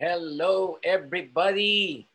[0.00, 2.08] Hello, everybody.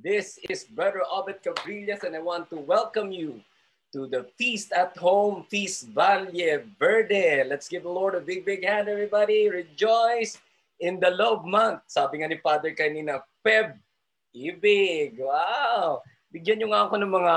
[0.00, 3.44] This is Brother Obed Cabrillas, and I want to welcome you
[3.92, 6.32] to the Feast at Home, Feast Valle
[6.80, 7.44] Verde.
[7.44, 9.52] Let's give the Lord a big, big hand, everybody.
[9.52, 10.40] Rejoice
[10.80, 11.84] in the love month.
[11.92, 13.76] Sabi nga ni Father kanina, Feb,
[14.32, 15.20] ibig.
[15.20, 16.00] Wow!
[16.32, 17.36] Bigyan nyo nga ako ng mga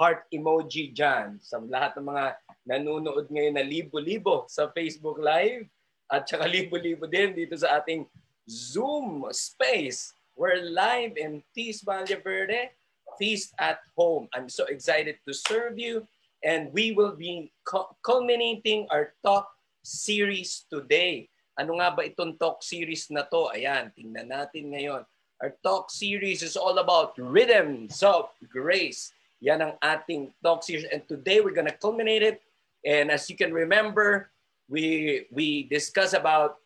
[0.00, 5.68] heart emoji dyan sa lahat ng mga nanonood ngayon na libo-libo sa Facebook Live
[6.08, 8.08] at saka libo-libo din dito sa ating
[8.48, 10.12] Zoom space.
[10.36, 12.68] We're live in Feast Valle Verde,
[13.18, 14.28] Feast at Home.
[14.34, 16.06] I'm so excited to serve you
[16.44, 17.52] and we will be
[18.04, 19.48] culminating our talk
[19.82, 21.28] series today.
[21.56, 23.48] Ano nga ba itong talk series na to?
[23.56, 25.08] Ayan, tingnan natin ngayon.
[25.40, 29.16] Our talk series is all about rhythms of grace.
[29.40, 30.84] Yan ang ating talk series.
[30.92, 32.44] And today we're gonna culminate it.
[32.84, 34.28] And as you can remember,
[34.68, 36.60] we we discuss about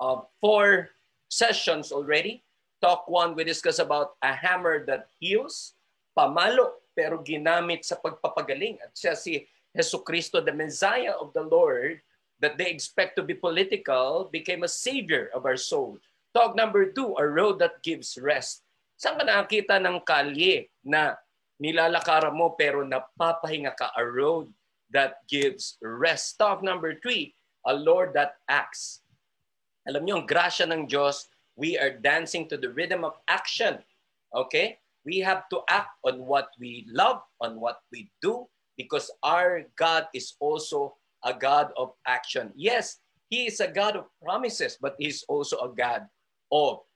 [0.00, 0.88] uh, four
[1.32, 2.44] sessions already.
[2.84, 5.72] Talk one, we discuss about a hammer that heals,
[6.12, 8.76] pamalo, pero ginamit sa pagpapagaling.
[8.84, 12.04] At siya si Jesu Cristo, the Messiah of the Lord,
[12.44, 15.96] that they expect to be political, became a savior of our soul.
[16.36, 18.66] Talk number two, a road that gives rest.
[18.98, 21.16] Saan ka nakakita ng kalye na
[21.62, 23.94] nilalakaran mo pero napapahinga ka?
[23.94, 24.50] A road
[24.90, 26.36] that gives rest.
[26.36, 29.01] Talk number three, a Lord that acts.
[29.88, 31.26] Alam niyo, ang grasya ng Diyos,
[31.58, 33.82] we are dancing to the rhythm of action.
[34.34, 34.78] Okay?
[35.04, 38.46] We have to act on what we love, on what we do,
[38.78, 40.94] because our God is also
[41.26, 42.54] a God of action.
[42.54, 46.06] Yes, He is a God of promises, but He's also a God
[46.54, 46.86] of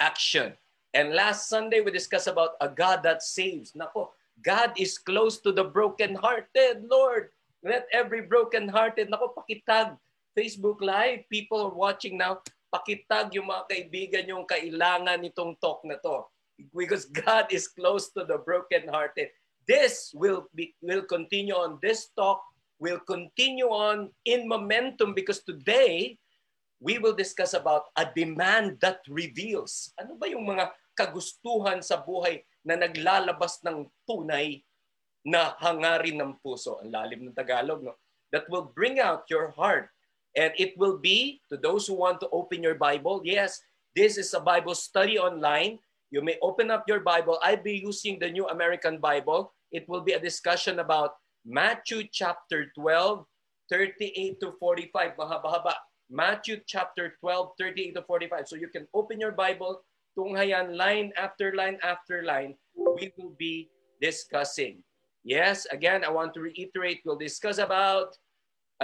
[0.00, 0.54] action.
[0.94, 3.72] And last Sunday, we discussed about a God that saves.
[3.74, 4.10] Nako,
[4.42, 7.30] God is close to the brokenhearted, Lord.
[7.62, 9.98] Let every brokenhearted, nako, pakitag
[10.34, 12.42] Facebook Live, people are watching now,
[12.74, 16.26] pakitag yung mga kaibigan yung kailangan nitong talk na to.
[16.74, 19.30] Because God is close to the broken-hearted.
[19.64, 21.80] This will be will continue on.
[21.80, 22.42] This talk
[22.82, 26.20] will continue on in momentum because today
[26.82, 29.94] we will discuss about a demand that reveals.
[29.96, 34.60] Ano ba yung mga kagustuhan sa buhay na naglalabas ng tunay
[35.24, 36.76] na hangarin ng puso?
[36.84, 37.96] Ang lalim ng Tagalog, no?
[38.34, 39.93] That will bring out your heart
[40.36, 43.60] And it will be, to those who want to open your Bible, yes,
[43.94, 45.78] this is a Bible study online.
[46.10, 47.38] You may open up your Bible.
[47.42, 49.54] I'll be using the New American Bible.
[49.70, 51.14] It will be a discussion about
[51.46, 53.24] Matthew chapter 12,
[53.70, 55.16] 38 to 45.
[55.16, 55.74] Mahaba-haba.
[56.10, 58.48] Matthew chapter 12, 38 to 45.
[58.48, 59.82] So you can open your Bible.
[60.18, 63.70] Tunghayan, line after line after line, we will be
[64.00, 64.82] discussing.
[65.24, 68.14] Yes, again, I want to reiterate, we'll discuss about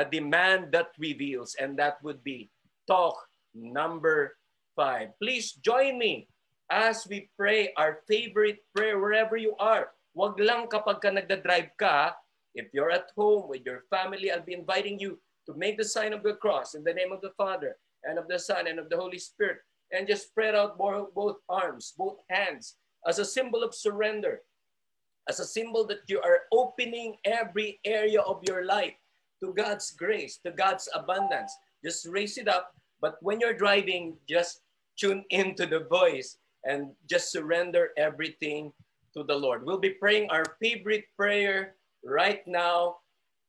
[0.00, 2.48] a demand that reveals, and that would be
[2.88, 3.20] talk
[3.52, 4.40] number
[4.72, 5.12] five.
[5.20, 6.24] Please join me
[6.72, 9.92] as we pray our favorite prayer wherever you are.
[10.16, 12.16] Wag lang kapag ka nagda-drive ka,
[12.56, 16.16] if you're at home with your family, I'll be inviting you to make the sign
[16.16, 17.76] of the cross in the name of the Father
[18.08, 19.60] and of the Son and of the Holy Spirit
[19.92, 24.40] and just spread out both arms, both hands as a symbol of surrender,
[25.28, 28.94] as a symbol that you are opening every area of your life
[29.40, 31.52] to God's grace, to God's abundance.
[31.84, 32.74] Just raise it up.
[33.00, 34.60] But when you're driving, just
[34.98, 38.72] tune into the voice and just surrender everything
[39.16, 39.64] to the Lord.
[39.64, 41.74] We'll be praying our favorite prayer
[42.04, 42.96] right now.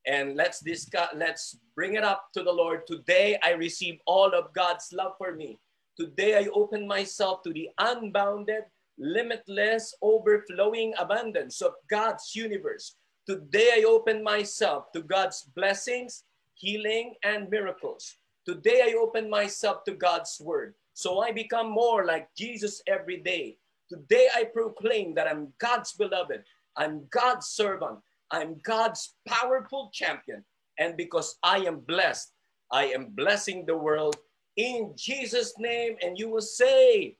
[0.07, 2.87] And let's discuss, let's bring it up to the Lord.
[2.87, 5.59] Today I receive all of God's love for me.
[5.99, 8.63] Today I open myself to the unbounded,
[8.97, 12.95] limitless, overflowing abundance of God's universe.
[13.31, 16.25] Today I open myself to God's blessings,
[16.55, 18.17] healing, and miracles.
[18.45, 20.73] Today I open myself to God's word.
[20.95, 23.55] So I become more like Jesus every day.
[23.87, 26.43] Today I proclaim that I'm God's beloved.
[26.75, 27.99] I'm God's servant.
[28.31, 30.43] I'm God's powerful champion.
[30.77, 32.33] And because I am blessed,
[32.69, 34.17] I am blessing the world
[34.57, 35.95] in Jesus' name.
[36.01, 37.15] And you will say,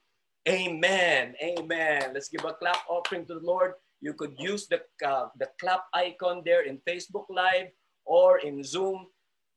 [0.46, 1.36] Amen.
[1.42, 2.10] Amen.
[2.12, 3.72] Let's give a clap offering to the Lord.
[4.02, 7.70] You could use the, uh, the clap icon there in Facebook Live
[8.04, 9.06] or in Zoom.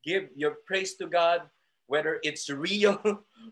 [0.04, 1.42] Give your praise to God,
[1.88, 3.02] whether it's real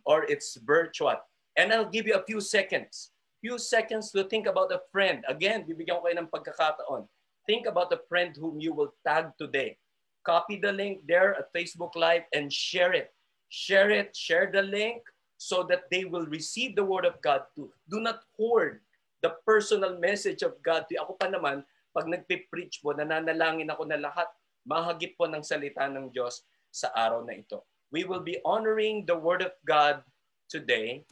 [0.07, 1.19] or it's virtual.
[1.59, 3.11] And I'll give you a few seconds.
[3.43, 5.27] Few seconds to think about a friend.
[5.27, 7.11] Again, bibigyan ko kayo ng pagkakataon.
[7.45, 9.77] Think about a friend whom you will tag today.
[10.23, 13.13] Copy the link there at Facebook Live and share it.
[13.51, 15.03] Share it, share the link
[15.37, 17.69] so that they will receive the word of God too.
[17.91, 18.81] Do not hoard
[19.25, 20.85] the personal message of God.
[20.85, 21.65] Ako pa naman,
[21.97, 24.29] pag nagpe-preach po, nananalangin ako na lahat
[24.69, 27.65] mahagip po ng salita ng Diyos sa araw na ito.
[27.89, 30.05] We will be honoring the Word of God
[30.53, 31.09] today,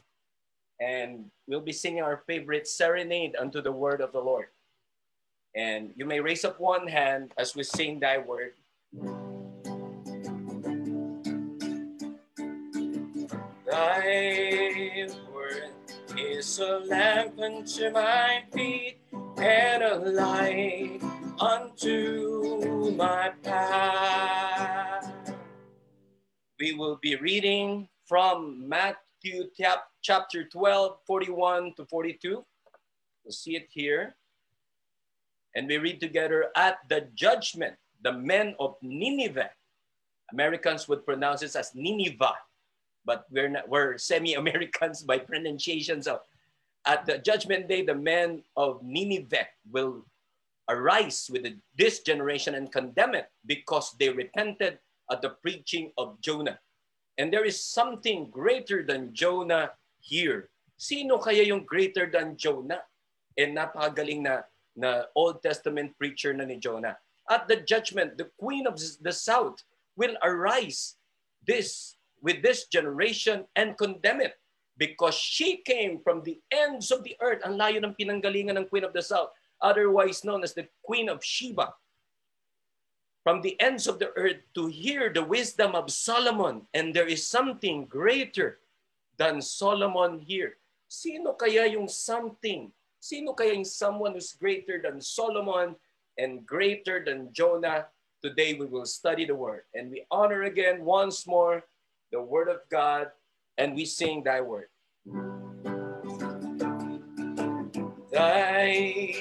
[0.77, 4.47] and we'll be singing our favorite serenade unto the word of the Lord.
[5.55, 8.57] And you may raise up one hand as we sing thy word.
[13.69, 14.32] Thy
[16.23, 18.97] is a lamp unto my feet
[19.37, 20.99] and a light
[21.39, 25.11] unto my path.
[26.59, 29.49] We will be reading from Matthew
[30.01, 32.45] chapter 12, 41 to 42.
[33.23, 34.15] We'll see it here.
[35.55, 39.51] And we read together at the judgment, the men of Nineveh.
[40.31, 42.33] Americans would pronounce it as Nineveh,
[43.05, 46.01] but we're, not, we're semi-Americans by pronunciation.
[46.01, 46.19] So
[46.85, 50.05] at the judgment day, the men of Nineveh will
[50.69, 51.45] arise with
[51.77, 54.79] this generation and condemn it because they repented
[55.11, 56.59] at the preaching of Jonah.
[57.17, 60.49] And there is something greater than Jonah here.
[60.77, 62.81] Sino kaya yung greater than Jonah?
[63.37, 64.41] And napakagaling na,
[64.75, 66.97] na Old Testament preacher na ni Jonah.
[67.29, 69.63] At the judgment, the queen of the south
[69.95, 70.95] will arise
[71.45, 74.39] this with this generation and condemn it
[74.79, 77.43] because she came from the ends of the earth.
[77.43, 81.23] Ang layo ng pinanggalingan ng queen of the south otherwise known as the Queen of
[81.23, 81.73] Sheba,
[83.23, 86.67] from the ends of the earth to hear the wisdom of Solomon.
[86.75, 88.59] And there is something greater
[89.17, 90.59] than Solomon here.
[90.91, 92.69] Sino kaya yung something?
[92.99, 95.75] Sino kaya yung someone who's greater than Solomon
[96.19, 97.87] and greater than Jonah?
[98.21, 99.63] Today we will study the word.
[99.73, 101.63] And we honor again once more
[102.13, 103.07] the word of God
[103.57, 104.67] and we sing thy word.
[108.11, 109.15] Thy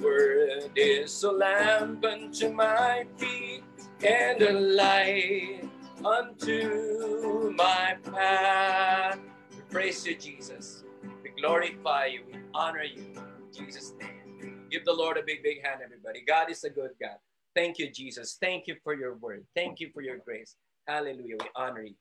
[0.00, 3.62] word is a lamp unto my feet
[4.04, 5.62] and a light
[6.04, 9.20] unto my path.
[9.54, 10.82] We praise you, Jesus.
[11.22, 12.22] We glorify you.
[12.26, 13.02] We honor you.
[13.14, 14.66] In Jesus' name.
[14.68, 16.24] Give the Lord a big, big hand, everybody.
[16.26, 17.18] God is a good God.
[17.54, 18.36] Thank you, Jesus.
[18.40, 19.46] Thank you for your word.
[19.54, 20.56] Thank you for your grace.
[20.88, 21.36] Hallelujah.
[21.38, 21.94] We honor you.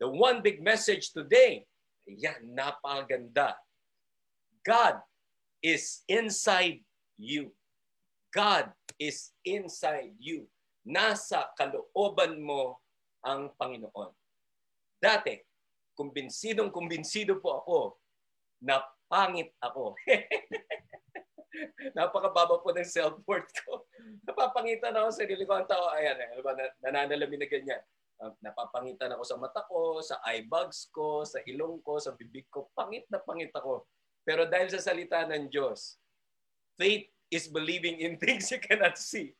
[0.00, 1.68] The one big message today,
[2.08, 3.52] yan, napaganda.
[4.64, 5.04] God
[5.60, 6.80] is inside
[7.20, 7.52] you.
[8.32, 10.48] God is inside you.
[10.88, 12.80] Nasa kalooban mo
[13.20, 14.16] ang Panginoon.
[14.96, 15.36] Dati,
[15.92, 17.78] kumbinsidong kumbinsido po ako
[18.64, 19.92] na pangit ako.
[21.96, 23.84] Napakababa po ng self-worth ko.
[24.24, 25.60] Napapangitan ako sa sarili ko.
[25.60, 26.40] Ang tao, ayan, eh,
[26.80, 27.82] nananalamin na ganyan.
[28.20, 32.44] Uh, napapangitan ako sa mata ko, sa eye bags ko, sa ilong ko, sa bibig
[32.52, 32.68] ko.
[32.76, 33.88] Pangit na pangit ako.
[34.28, 35.96] Pero dahil sa salita ng Diyos,
[36.76, 39.32] faith is believing in things you cannot see.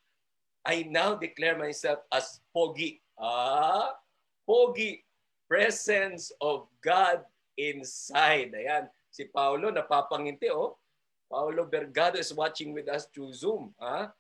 [0.65, 3.05] I now declare myself as pogi.
[3.21, 4.01] Ah,
[4.49, 5.05] pogi.
[5.45, 7.27] Presence of God
[7.61, 8.57] inside.
[8.57, 10.81] Ayan, si Paulo napapanginti oh.
[11.31, 13.71] Paulo Bergado is watching with us through Zoom.
[13.79, 14.11] Ah?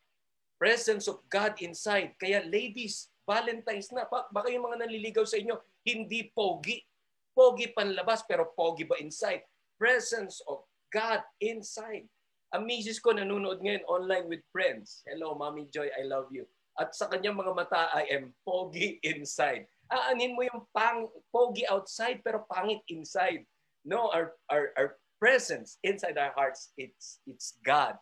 [0.61, 2.15] Presence of God inside.
[2.21, 4.11] Kaya ladies, Valentine's na.
[4.11, 5.55] Baka yung mga naliligaw sa inyo,
[5.87, 6.83] hindi pogi.
[7.31, 9.47] Pogi panlabas pero pogi ba inside?
[9.81, 10.61] presence of
[10.93, 12.05] God inside.
[12.53, 15.01] Ang misis ko nanonood ngayon online with friends.
[15.09, 16.45] Hello, Mommy Joy, I love you.
[16.77, 19.65] At sa kanyang mga mata, I am pogi inside.
[19.89, 23.49] Aanin mo yung pang, pogi outside pero pangit inside.
[23.81, 27.97] No, our, our, our presence inside our hearts, it's, it's God.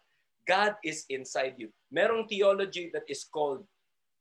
[0.48, 1.70] God is inside you.
[1.94, 3.62] Merong theology that is called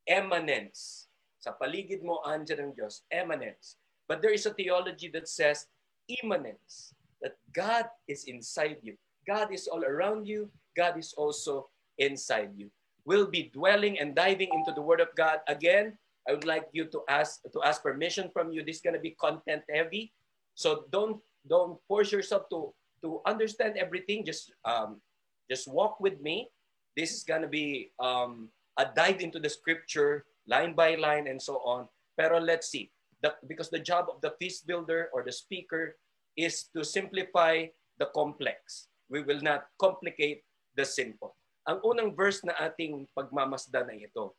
[0.08, 1.08] eminence.
[1.38, 3.04] Sa paligid mo, andyan ang Diyos.
[3.12, 3.78] Eminence.
[4.08, 5.68] But there is a theology that says
[6.08, 8.96] immanence that God is inside you.
[9.28, 10.50] God is all around you.
[10.76, 11.68] God is also
[12.00, 12.72] inside you.
[13.04, 15.98] We'll be dwelling and diving into the Word of God again.
[16.28, 18.64] I would like you to ask to ask permission from you.
[18.64, 20.12] This is going to be content heavy,
[20.56, 24.28] so don't don't force yourself to to understand everything.
[24.28, 25.00] Just um,
[25.48, 26.52] just walk with me.
[27.00, 31.42] This is going to be um, a dive into the Scripture line by line and
[31.42, 31.88] so on.
[32.16, 32.90] Pero let's see,
[33.22, 35.98] the, because the job of the feast builder or the speaker
[36.38, 37.66] is to simplify
[37.98, 38.88] the complex.
[39.10, 40.44] We will not complicate
[40.76, 41.36] the simple.
[41.68, 44.32] Ang unang verse na ating pagmamasdan ay ito.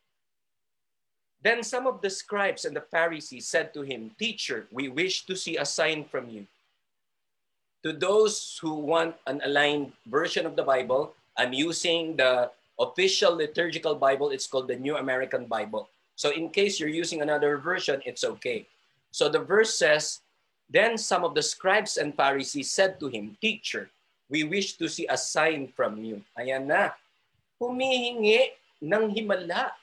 [1.39, 5.35] Then some of the scribes and the Pharisees said to him, Teacher, we wish to
[5.35, 6.47] see a sign from you.
[7.83, 13.95] To those who want an aligned version of the Bible, I'm using the official liturgical
[13.95, 14.31] Bible.
[14.31, 15.89] It's called the New American Bible.
[16.15, 18.67] So in case you're using another version, it's okay.
[19.11, 20.19] So the verse says,
[20.69, 23.89] Then some of the scribes and Pharisees said to him, Teacher,
[24.29, 26.21] we wish to see a sign from you.
[26.37, 26.93] Ayan na.
[27.57, 29.73] Humihingi ng himala.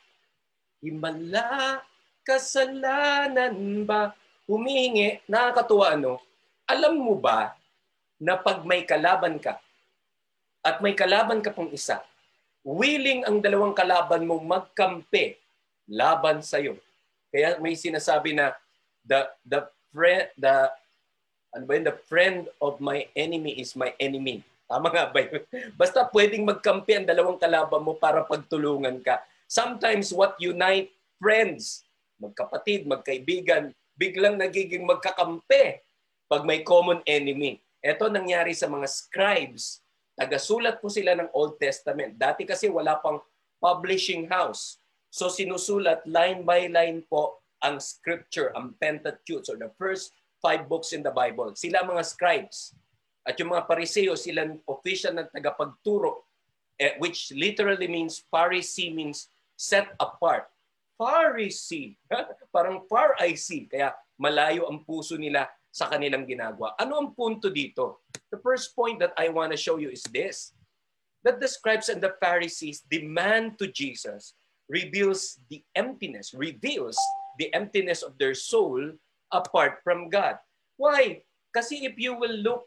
[0.79, 1.83] Himala,
[2.23, 4.15] kasalanan ba?
[4.47, 6.23] Humihingi, nakakatuwa ano?
[6.71, 7.59] Alam mo ba
[8.23, 9.59] na pag may kalaban ka
[10.63, 12.03] at may kalaban ka pong isa,
[12.67, 15.39] willing ang dalawang kalaban mo magkampe
[15.87, 16.75] laban sa iyo.
[17.31, 18.51] Kaya may sinasabi na
[19.07, 19.63] the the
[19.95, 20.75] friend the
[21.55, 21.87] ano ba yun?
[21.87, 24.43] The friend of my enemy is my enemy.
[24.67, 25.47] Tama nga ba yun?
[25.81, 29.23] Basta pwedeng magkampi ang dalawang kalaban mo para pagtulungan ka.
[29.47, 30.91] Sometimes what unite
[31.23, 31.87] friends,
[32.19, 35.81] magkapatid, magkaibigan, biglang nagiging magkakampi
[36.27, 37.63] pag may common enemy.
[37.79, 39.86] Ito nangyari sa mga scribes.
[40.17, 42.17] Tagasulat po sila ng Old Testament.
[42.17, 43.21] Dati kasi wala pang
[43.61, 44.81] publishing house.
[45.13, 50.97] So sinusulat line by line po ang scripture, ang Pentateuch, or the first five books
[50.97, 51.53] in the Bible.
[51.57, 52.73] Sila mga scribes.
[53.27, 56.25] At yung mga pariseo, sila official na tagapagturo,
[56.79, 60.47] eh, which literally means Pharisee means set apart.
[60.95, 61.99] Pharisee,
[62.55, 63.69] parang far I see.
[63.69, 66.73] Kaya malayo ang puso nila sa kanilang ginagawa.
[66.81, 68.01] Ano ang punto dito?
[68.33, 70.57] The first point that I want to show you is this.
[71.21, 74.33] That the scribes and the Pharisees demand to Jesus
[74.73, 76.97] reveals the emptiness, reveals
[77.37, 78.81] the emptiness of their soul
[79.29, 80.41] apart from God.
[80.81, 81.21] Why?
[81.53, 82.65] Kasi if you will look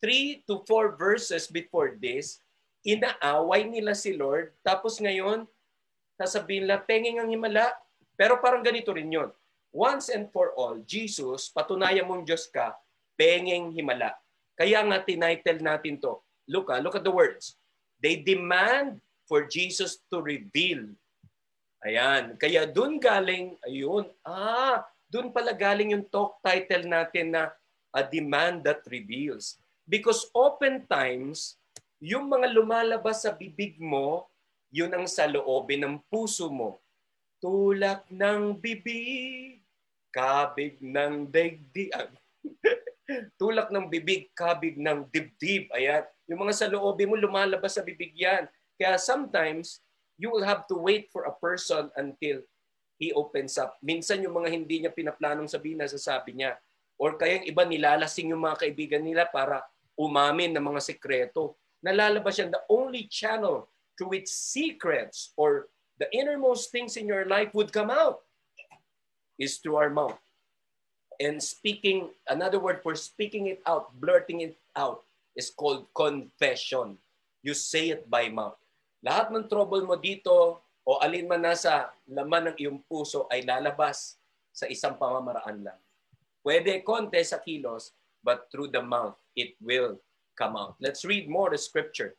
[0.00, 2.40] three to four verses before this,
[2.88, 4.56] inaaway nila si Lord.
[4.64, 5.44] Tapos ngayon,
[6.16, 7.68] sasabihin nila, penging ang himala.
[8.16, 9.28] Pero parang ganito rin yun.
[9.74, 12.74] Once and for all, Jesus, patunayan mong Diyos ka,
[13.16, 14.14] penging himala.
[14.56, 16.16] Kaya nga tinitle natin to.
[16.48, 17.60] Look, ah, look at the words.
[18.00, 20.86] They demand for Jesus to reveal.
[21.84, 22.38] Ayan.
[22.40, 27.52] Kaya dun galing, ayun, ah, dun pala galing yung talk title natin na
[27.92, 29.60] A Demand That Reveals.
[29.86, 31.60] Because oftentimes,
[32.02, 34.26] yung mga lumalabas sa bibig mo,
[34.72, 36.82] yun ang sa loobin ng puso mo.
[37.38, 39.55] Tulak ng bibig,
[40.14, 41.92] kabig ng daigdig.
[43.40, 45.70] Tulak ng bibig, kabig ng dibdib.
[45.70, 46.02] Ayan.
[46.26, 48.50] Yung mga sa loobin mo, lumalabas sa bibig yan.
[48.74, 49.80] Kaya sometimes,
[50.18, 52.42] you will have to wait for a person until
[52.98, 53.78] he opens up.
[53.84, 56.58] Minsan yung mga hindi niya pinaplanong sabihin, nasasabi niya.
[56.96, 59.62] Or kaya yung iba nilalasing yung mga kaibigan nila para
[59.94, 61.56] umamin ng mga sekreto.
[61.84, 62.50] Nalalabas yan.
[62.50, 65.70] The only channel through which secrets or
[66.00, 68.25] the innermost things in your life would come out
[69.38, 70.18] is through our mouth.
[71.16, 75.04] And speaking, another word for speaking it out, blurting it out,
[75.36, 76.96] is called confession.
[77.44, 78.56] You say it by mouth.
[79.04, 84.16] Lahat ng trouble mo dito o alin man nasa laman ng iyong puso ay lalabas
[84.50, 85.80] sa isang pamamaraan lang.
[86.40, 87.92] Pwede konti sa kilos,
[88.24, 90.00] but through the mouth it will
[90.36, 90.74] come out.
[90.80, 92.16] Let's read more the scripture.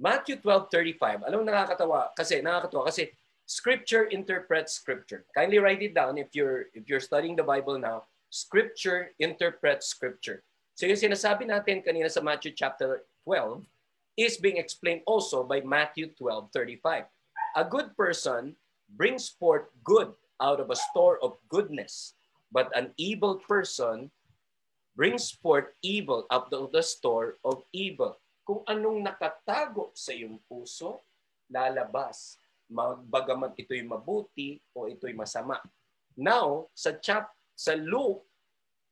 [0.00, 1.24] Matthew 12:35.
[1.24, 3.12] Alam mo nakakatawa kasi nakakatawa kasi
[3.46, 5.24] scripture interprets scripture.
[5.34, 8.04] Kindly write it down if you're if you're studying the Bible now.
[8.30, 10.42] Scripture interprets scripture.
[10.74, 13.62] So yung sinasabi natin kanina sa Matthew chapter 12
[14.18, 17.06] is being explained also by Matthew 12:35.
[17.54, 18.58] A good person
[18.90, 20.10] brings forth good
[20.42, 22.18] out of a store of goodness,
[22.50, 24.10] but an evil person
[24.98, 28.18] brings forth evil out of the store of evil.
[28.46, 31.02] Kung anong nakatago sa iyong puso,
[31.50, 32.38] lalabas.
[33.10, 35.60] Bagamat ito'y mabuti o ito'y masama.
[36.16, 38.26] Now, sa chap sa Luke,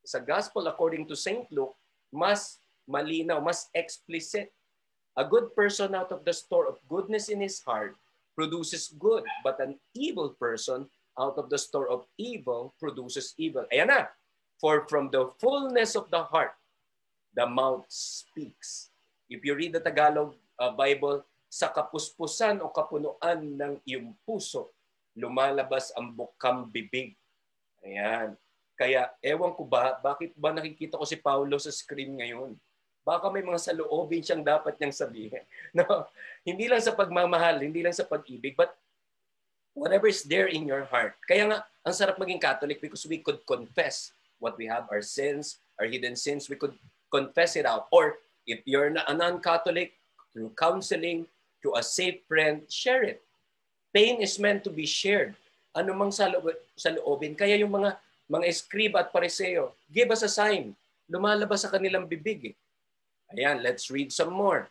[0.02, 1.46] sa Gospel according to St.
[1.50, 1.74] Luke,
[2.10, 4.50] mas malinaw, mas explicit.
[5.12, 7.94] A good person out of the store of goodness in his heart
[8.32, 10.88] produces good, but an evil person
[11.20, 13.68] out of the store of evil produces evil.
[13.68, 14.08] Ayan na,
[14.56, 16.56] For from the fullness of the heart,
[17.34, 18.88] the mouth speaks.
[19.28, 24.72] If you read the Tagalog uh, Bible, sa kapuspusan o kapunuan ng iyong puso,
[25.12, 27.12] lumalabas ang bukang bibig.
[27.84, 28.32] Ayan.
[28.72, 32.56] Kaya, ewan ko ba, bakit ba nakikita ko si Paulo sa screen ngayon?
[33.04, 35.44] Baka may mga saloobin siyang dapat niyang sabihin.
[35.76, 36.08] No?
[36.40, 38.72] Hindi lang sa pagmamahal, hindi lang sa pag-ibig, but
[39.76, 41.20] whatever is there in your heart.
[41.28, 45.60] Kaya nga, ang sarap maging Catholic because we could confess what we have, our sins,
[45.76, 46.72] our hidden sins, we could
[47.12, 47.92] confess it out.
[47.92, 48.16] Or
[48.48, 50.00] if you're a non-Catholic,
[50.32, 51.28] through counseling,
[51.62, 53.22] through a safe friend, share it.
[53.94, 55.38] Pain is meant to be shared.
[55.72, 57.38] Ano mang sa, loob, sa loobin.
[57.38, 60.74] Kaya yung mga mga escriba at pariseo, give us a sign.
[61.06, 62.52] Lumalabas sa kanilang bibig.
[62.52, 62.56] Eh.
[63.38, 64.66] Ayan, let's read some more.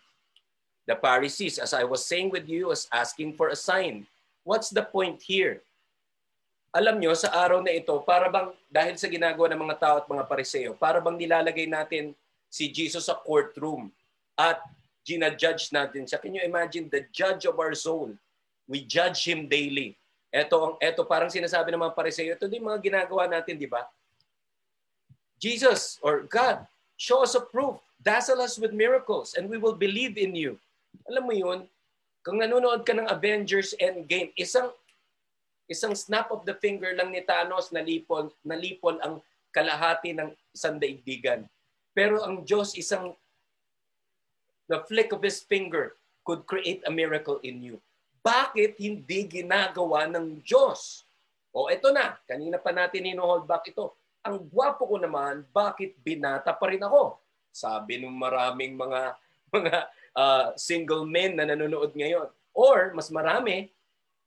[0.89, 4.09] The Pharisees, as I was saying with you, was asking for a sign.
[4.43, 5.61] What's the point here?
[6.71, 10.07] alam nyo, sa araw na ito, para bang, dahil sa ginagawa ng mga tao at
[10.07, 12.15] mga pariseo, para bang nilalagay natin
[12.47, 13.91] si Jesus sa courtroom
[14.39, 14.63] at
[15.05, 16.21] ginajudge natin siya.
[16.21, 18.13] Can you imagine the judge of our soul?
[18.69, 19.97] We judge Him daily.
[20.31, 23.83] Ito, ang, ito parang sinasabi ng mga pariseo, ito din mga ginagawa natin, di ba?
[25.41, 26.63] Jesus or God,
[26.95, 27.81] show us a proof.
[28.01, 30.55] Dazzle us with miracles and we will believe in you.
[31.09, 31.59] Alam mo yun,
[32.21, 34.69] kung nanonood ka ng Avengers Endgame, isang
[35.65, 39.23] isang snap of the finger lang ni Thanos nalipol, nalipol ang
[39.55, 41.47] kalahati ng isang daigdigan.
[41.91, 43.15] Pero ang Diyos isang
[44.71, 47.77] the flick of His finger could create a miracle in you.
[48.23, 51.03] Bakit hindi ginagawa ng Diyos?
[51.51, 53.91] O eto na, kanina pa natin hino-hold back ito.
[54.23, 57.19] Ang gwapo ko naman, bakit binata pa rin ako?
[57.51, 59.19] Sabi ng maraming mga
[59.57, 59.77] mga
[60.15, 62.31] uh, single men na nanonood ngayon.
[62.55, 63.67] Or mas marami,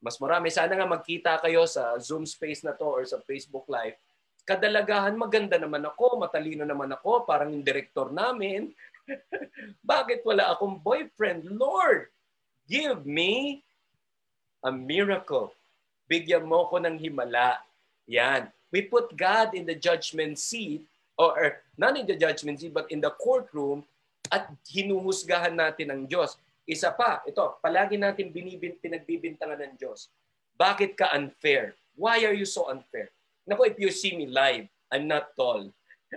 [0.04, 3.96] mas marami, sana nga magkita kayo sa Zoom space na to or sa Facebook Live.
[4.44, 8.68] Kadalagahan maganda naman ako, matalino naman ako, parang yung director namin.
[9.90, 11.44] Bakit wala akong boyfriend?
[11.48, 12.08] Lord,
[12.68, 13.62] give me
[14.64, 15.52] a miracle.
[16.08, 17.60] Bigyan mo ko ng himala.
[18.08, 18.48] Yan.
[18.72, 20.82] We put God in the judgment seat
[21.16, 23.86] or, or not in the judgment seat but in the courtroom
[24.32, 26.36] at hinuhusgahan natin ang Diyos.
[26.64, 30.08] Isa pa, ito, palagi natin binibin, pinagbibintangan ng Diyos.
[30.56, 31.76] Bakit ka unfair?
[31.94, 33.12] Why are you so unfair?
[33.44, 35.68] Nako, if you see me live, I'm not tall.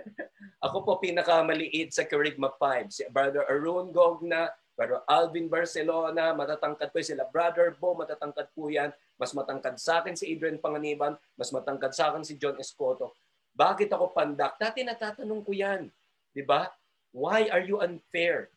[0.66, 2.90] Ako po pinakamaliit sa Kerigma 5.
[2.90, 7.26] Si Brother Arun Gogna, Brother Alvin Barcelona, matatangkad po sila.
[7.26, 8.94] Brother Bo, matatangkad po yan.
[9.18, 13.14] Mas matangkad sa akin si Adrian Panganiban, mas matangkad sa akin si John Escoto.
[13.58, 14.54] Bakit ako pandak?
[14.54, 15.90] Dati natatanong ko yan.
[16.30, 16.70] Di ba?
[17.10, 18.54] Why are you unfair?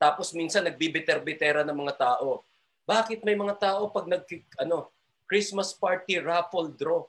[0.00, 2.40] Tapos minsan nagbibiter-bitera ng mga tao.
[2.88, 4.24] Bakit may mga tao pag nag
[4.60, 4.88] ano,
[5.28, 7.04] Christmas party raffle draw,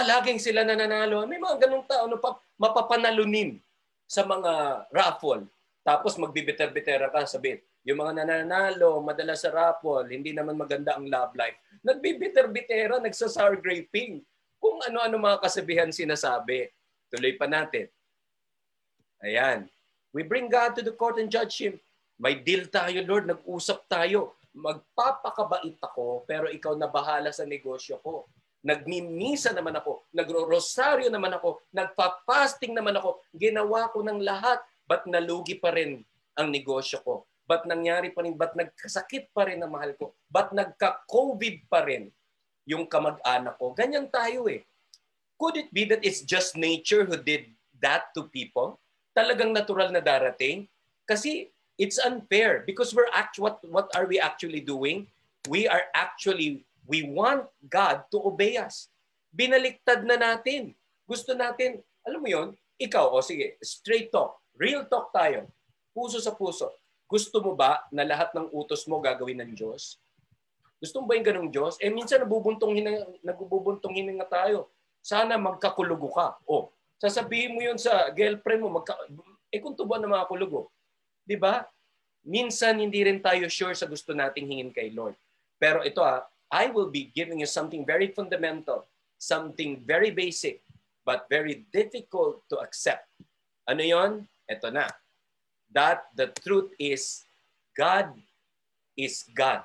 [0.00, 1.28] palaging sila nananalo.
[1.28, 3.60] May mga ganung tao na pa, mapapanalunin
[4.08, 5.44] sa mga raffle.
[5.84, 11.36] Tapos magbibiter-bitera ka, sabihin, yung mga nananalo, madala sa raffle, hindi naman maganda ang love
[11.36, 11.56] life.
[11.84, 14.24] Nagbibiter-bitera, nagsa-sour graping.
[14.60, 16.68] Kung ano-ano mga kasabihan sinasabi.
[17.12, 17.88] Tuloy pa natin.
[19.24, 19.68] Ayan.
[20.12, 21.80] We bring God to the court and judge Him.
[22.20, 23.28] May deal tayo, Lord.
[23.28, 24.36] Nag-usap tayo.
[24.52, 28.28] Magpapakabait ako, pero ikaw na bahala sa negosyo ko.
[28.60, 30.04] Nagmimisa naman ako.
[30.12, 31.64] Nagro-rosaryo naman ako.
[31.72, 33.20] Nagpa-fasting naman ako.
[33.32, 34.60] Ginawa ko ng lahat.
[34.84, 36.04] Ba't nalugi pa rin
[36.36, 37.24] ang negosyo ko?
[37.48, 38.36] Ba't nangyari pa rin?
[38.36, 40.12] Ba't nagkasakit pa rin ang mahal ko?
[40.28, 42.12] Ba't nagka-COVID pa rin
[42.68, 43.72] yung kamag-anak ko?
[43.72, 44.62] Ganyan tayo eh.
[45.40, 47.48] Could it be that it's just nature who did
[47.80, 48.76] that to people?
[49.14, 50.66] talagang natural na darating
[51.06, 55.06] kasi it's unfair because we're act what what are we actually doing
[55.50, 58.90] we are actually we want God to obey us.
[59.30, 60.74] Binaliktad na natin.
[61.06, 62.48] Gusto natin alam mo yon
[62.82, 65.46] ikaw o sige straight talk real talk tayo.
[65.94, 66.66] Puso sa puso.
[67.06, 69.98] Gusto mo ba na lahat ng utos mo gagawin ng Diyos?
[70.82, 71.78] Gusto mo ba yung ganong Diyos?
[71.78, 74.70] Eh minsan nabubuntong hina, nabubuntong hininga tayo.
[75.02, 76.38] Sana magkakulugo ka.
[76.46, 78.92] Oh Sasabihin mo yun sa girlfriend mo, magka,
[79.48, 80.68] eh kung tubuan ng mga kulugo.
[81.24, 81.64] Di ba?
[82.20, 85.16] Minsan hindi rin tayo sure sa gusto nating hingin kay Lord.
[85.56, 90.60] Pero ito ah, I will be giving you something very fundamental, something very basic,
[91.06, 93.06] but very difficult to accept.
[93.70, 94.26] Ano yon?
[94.50, 94.90] Ito na.
[95.70, 97.22] That the truth is,
[97.78, 98.10] God
[98.98, 99.62] is God.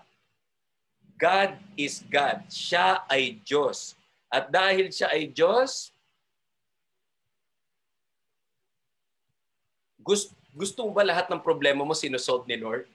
[1.17, 2.45] God is God.
[2.54, 3.98] Siya ay Diyos.
[4.30, 5.95] At dahil siya ay Diyos,
[10.06, 12.86] Gusto, gusto mo ba lahat ng problema mo sinusolve ni Lord?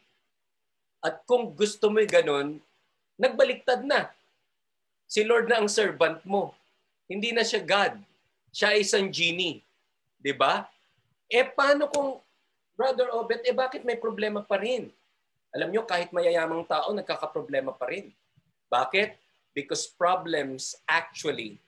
[1.02, 2.62] At kung gusto mo ganun,
[3.20, 4.08] nagbaliktad na.
[5.04, 6.56] Si Lord na ang servant mo.
[7.04, 8.00] Hindi na siya God.
[8.48, 9.60] Siya ay isang genie.
[10.40, 10.64] Ba?
[11.28, 12.16] Eh paano kung,
[12.72, 14.88] Brother Obet, eh bakit may problema pa rin?
[15.52, 18.08] Alam nyo, kahit mayayamang tao, nagkakaproblema pa rin.
[18.72, 19.18] Bakit?
[19.52, 21.58] Because problems actually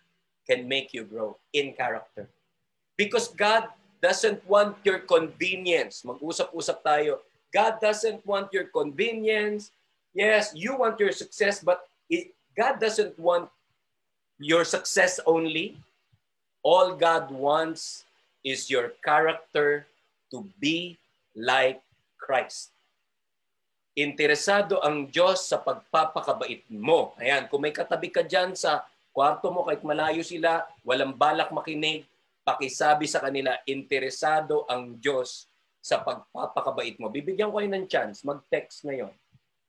[0.46, 2.30] can make you grow in character.
[2.94, 6.06] Because God doesn't want your convenience.
[6.06, 7.22] Mag-usap-usap tayo.
[7.50, 9.74] God doesn't want your convenience.
[10.12, 13.48] Yes, you want your success, but it, God doesn't want
[14.36, 15.80] your success only.
[16.60, 18.04] All God wants
[18.44, 19.88] is your character
[20.30, 21.00] to be
[21.34, 21.80] like
[22.20, 22.70] Christ.
[23.92, 27.12] Interesado ang Diyos sa pagpapakabait mo.
[27.20, 32.08] Ayan, kung may katabi ka dyan sa kwarto mo, kahit malayo sila, walang balak makinig,
[32.40, 35.44] pakisabi sa kanila, interesado ang Diyos
[35.80, 37.12] sa pagpapakabait mo.
[37.12, 39.12] Bibigyan ko kayo ng chance, mag-text ngayon.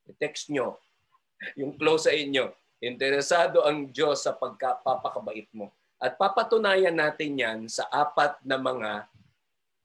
[0.09, 0.79] I-text nyo,
[1.59, 2.51] yung close sa inyo.
[2.83, 5.71] Interesado ang Diyos sa pagpapakabait mo.
[6.03, 9.07] At papatunayan natin yan sa apat na mga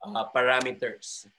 [0.03, 1.31] uh, parameters.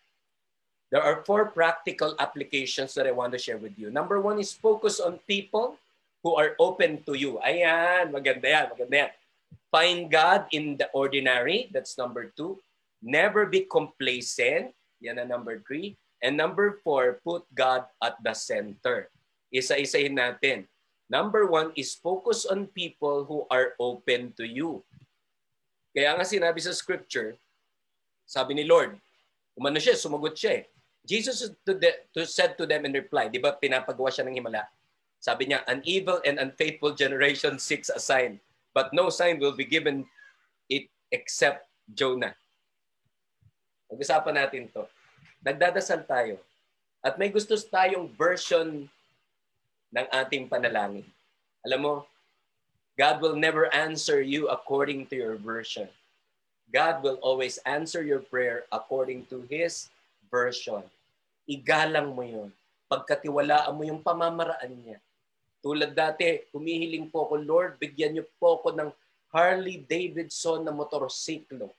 [0.87, 3.91] There are four practical applications that I want to share with you.
[3.91, 5.77] Number one is focus on people
[6.23, 7.37] who are open to you.
[7.45, 9.11] Ayan, maganda yan, maganda yan.
[9.69, 11.69] Find God in the ordinary.
[11.69, 12.57] That's number two.
[13.03, 14.73] Never be complacent.
[14.99, 15.93] Yan ang number three.
[16.19, 19.07] And number four, put God at the center.
[19.49, 20.67] Isa-isahin natin.
[21.09, 24.85] Number one is focus on people who are open to you.
[25.95, 27.33] Kaya nga sinabi sa scripture,
[28.29, 28.93] sabi ni Lord,
[29.57, 30.63] umano siya, sumagot siya eh.
[31.01, 34.69] Jesus to the, to said to them in reply, di ba pinapagawa siya ng himala?
[35.17, 38.37] Sabi niya, an evil and unfaithful generation seeks a sign,
[38.77, 40.05] but no sign will be given
[40.69, 42.37] it except Jonah.
[43.89, 44.85] Pag-usapan natin to.
[45.39, 46.35] Nagdadasal tayo.
[46.99, 48.87] At may gusto tayong version
[49.89, 51.07] ng ating panalangin.
[51.63, 51.93] Alam mo,
[52.99, 55.87] God will never answer you according to your version.
[56.69, 59.87] God will always answer your prayer according to His
[60.27, 60.83] version.
[61.47, 62.51] Igalang mo yun.
[62.91, 64.99] Pagkatiwalaan mo yung pamamaraan niya.
[65.63, 68.89] Tulad dati, humihiling po ako, Lord, bigyan niyo po ako ng
[69.31, 71.71] Harley Davidson na motorsiklo.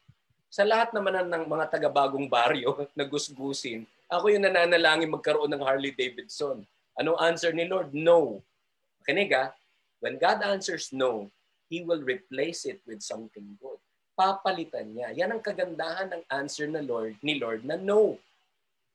[0.50, 5.94] Sa lahat naman ng mga taga-bagong baryo na gusgusin, ako yung nananalangin magkaroon ng Harley
[5.94, 6.66] Davidson.
[6.98, 7.94] Anong answer ni Lord?
[7.94, 8.42] No.
[9.06, 9.54] Kinig ah,
[10.02, 11.30] When God answers no,
[11.70, 13.78] He will replace it with something good.
[14.18, 15.14] Papalitan niya.
[15.14, 18.18] Yan ang kagandahan ng answer na Lord, ni Lord na no.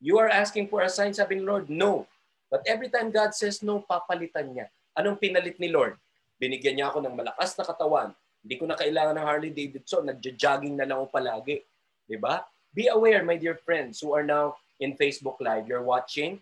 [0.04, 2.04] You are asking for a sign, sabi ni Lord, no.
[2.52, 4.68] But every time God says no, papalitan niya.
[4.92, 5.96] Anong pinalit ni Lord?
[6.36, 8.12] Binigyan niya ako ng malakas na katawan.
[8.46, 10.06] Hindi ko na kailangan ng Harley Davidson.
[10.06, 11.66] Nagja-jogging na lang ako palagi.
[12.06, 12.46] Di ba?
[12.78, 16.38] Be aware, my dear friends, who are now in Facebook Live, you're watching,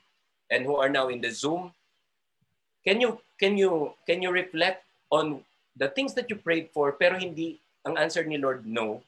[0.51, 1.71] and who are now in the Zoom,
[2.83, 5.39] Can you can you can you reflect on
[5.79, 8.99] the things that you prayed for pero hindi ang answer ni Lord no?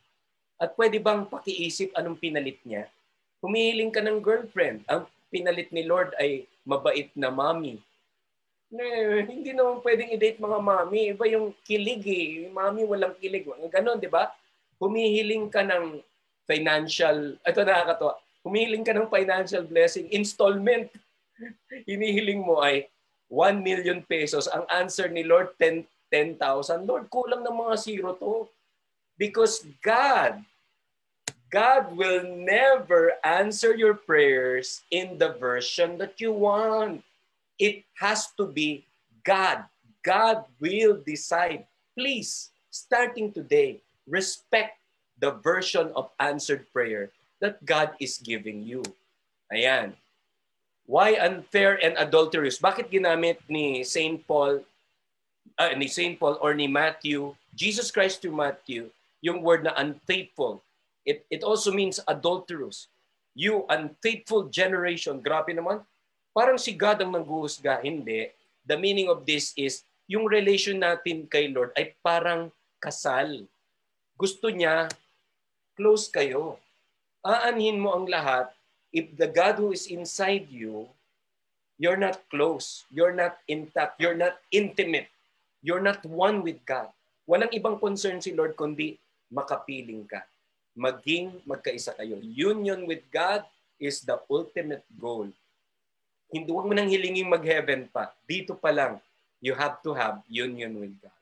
[0.55, 2.87] At pwede bang pakiisip anong pinalit niya?
[3.43, 4.87] Humihiling ka ng girlfriend.
[4.87, 7.83] Ang pinalit ni Lord ay mabait na mommy.
[9.25, 11.15] Hindi naman pwedeng i-date mga mommy.
[11.15, 12.51] Iba yung kilig eh.
[12.51, 13.47] Mommy walang kilig.
[13.71, 14.31] Ganon, di ba?
[14.81, 16.03] Humihiling ka ng
[16.45, 18.13] financial, ito nakakatawa,
[18.45, 20.93] humihiling ka ng financial blessing, installment.
[21.89, 22.85] Hinihiling mo ay
[23.31, 24.45] 1 million pesos.
[24.51, 26.87] Ang answer ni Lord, 10 10,000.
[26.87, 28.47] Lord, kulang ng mga zero to.
[29.19, 30.43] Because God,
[31.51, 37.03] God will never answer your prayers in the version that you want.
[37.59, 38.85] It has to be
[39.23, 39.65] God.
[40.03, 41.65] God will decide.
[41.97, 44.77] Please, starting today, respect
[45.19, 48.83] the version of answered prayer that God is giving you.
[49.51, 49.95] Ayan.
[50.85, 52.61] Why unfair and adulterous?
[52.61, 54.21] Bakit ginamit ni St.
[54.27, 54.61] Paul,
[55.57, 56.19] uh, ni St.
[56.19, 58.93] Paul or ni Matthew, Jesus Christ to Matthew,
[59.25, 60.61] yung word na unfaithful.
[61.01, 62.93] It, it also means adulterous.
[63.33, 65.21] You unfaithful generation.
[65.25, 65.81] Grabe naman.
[66.35, 67.79] Parang si God ang nangguhusga.
[67.79, 68.27] Hindi.
[68.67, 72.51] The meaning of this is, yung relation natin kay Lord ay parang
[72.83, 73.47] kasal.
[74.19, 74.91] Gusto niya,
[75.79, 76.59] close kayo.
[77.23, 78.51] Aanhin mo ang lahat
[78.91, 80.87] if the God who is inside you,
[81.75, 85.11] you're not close, you're not intact, you're not intimate,
[85.59, 86.87] you're not one with God.
[87.27, 88.95] Walang ibang concern si Lord kundi
[89.27, 90.23] makapiling ka.
[90.75, 92.19] Maging magkaisa kayo.
[92.21, 93.43] Union with God
[93.79, 95.27] is the ultimate goal.
[96.31, 98.11] Hindi mo nang hilingin mag-heaven pa.
[98.25, 98.99] Dito pa lang,
[99.39, 101.19] you have to have union with God.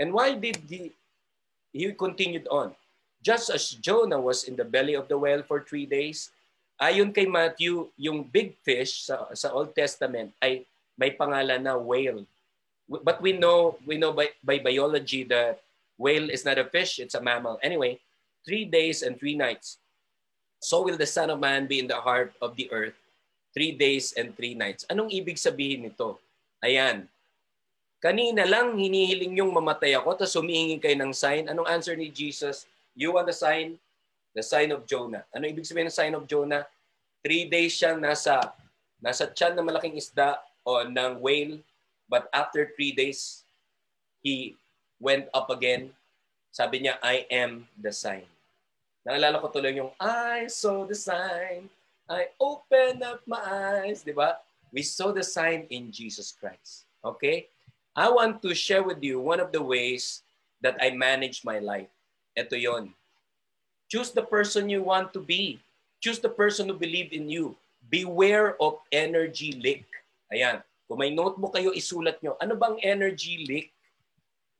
[0.00, 0.92] And why did he,
[1.72, 2.74] he continued on?
[3.20, 6.32] Just as Jonah was in the belly of the whale for three days,
[6.80, 10.64] Ayon kay Matthew, yung big fish sa, sa Old Testament ay
[10.96, 12.24] may pangalan na whale.
[12.88, 15.60] But we know we know by, by biology that
[16.00, 17.60] whale is not a fish, it's a mammal.
[17.60, 18.00] Anyway,
[18.48, 19.76] three days and three nights.
[20.64, 22.96] So will the Son of Man be in the heart of the earth
[23.50, 24.86] three days and three nights.
[24.90, 26.18] Anong ibig sabihin nito?
[26.62, 27.06] Ayan.
[28.00, 31.52] Kanina lang hinihiling yung mamatay ako, tapos humihingi kayo ng sign.
[31.52, 32.64] Anong answer ni Jesus?
[32.96, 33.76] You want a sign?
[34.32, 35.26] The sign of Jonah.
[35.36, 36.64] Ano ibig sabihin ng sign of Jonah?
[37.20, 38.40] Three days siyang nasa,
[39.02, 41.60] nasa tiyan ng malaking isda o ng whale.
[42.08, 43.44] But after three days,
[44.24, 44.56] he
[44.96, 45.92] went up again.
[46.50, 48.24] Sabi niya, I am the sign.
[49.04, 51.68] Naalala ko tuloy yung, I saw the sign.
[52.10, 54.02] I open up my eyes.
[54.02, 54.42] Di ba?
[54.74, 56.90] We saw the sign in Jesus Christ.
[57.06, 57.46] Okay?
[57.94, 60.26] I want to share with you one of the ways
[60.58, 61.90] that I manage my life.
[62.34, 62.90] Ito yon
[63.86, 65.62] Choose the person you want to be.
[66.02, 67.54] Choose the person who believe in you.
[67.86, 69.86] Beware of energy leak.
[70.34, 70.62] Ayan.
[70.90, 72.34] Kung may notebook kayo, isulat nyo.
[72.42, 73.70] Ano bang energy leak?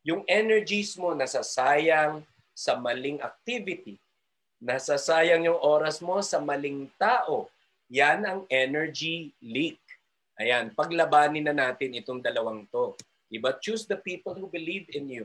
[0.07, 2.23] Yung energies mo nasasayang
[2.55, 3.99] sa maling activity.
[4.61, 7.49] Nasasayang yung oras mo sa maling tao.
[7.89, 9.81] Yan ang energy leak.
[10.37, 12.93] Ayan, paglabanin na natin itong dalawang to.
[13.33, 13.57] Diba?
[13.59, 15.25] Choose the people who believe in you.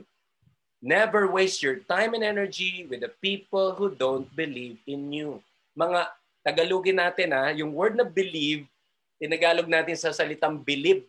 [0.80, 5.40] Never waste your time and energy with the people who don't believe in you.
[5.76, 6.08] Mga
[6.46, 8.70] Tagalogin natin ha, yung word na believe,
[9.18, 11.02] tinagalog natin sa salitang believe.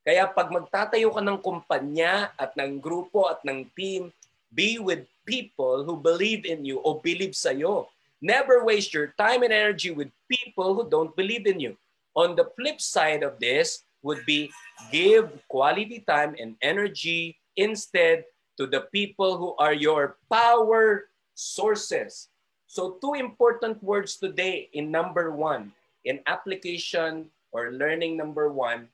[0.00, 4.08] Kaya pag magtatayo ka ng kumpanya at ng grupo at ng team,
[4.48, 7.90] be with people who believe in you o believe sa iyo.
[8.22, 11.76] Never waste your time and energy with people who don't believe in you.
[12.16, 14.48] On the flip side of this would be
[14.88, 18.24] give quality time and energy instead
[18.56, 22.32] to the people who are your power sources.
[22.66, 25.72] So two important words today in number one,
[26.04, 28.88] in application or learning number one,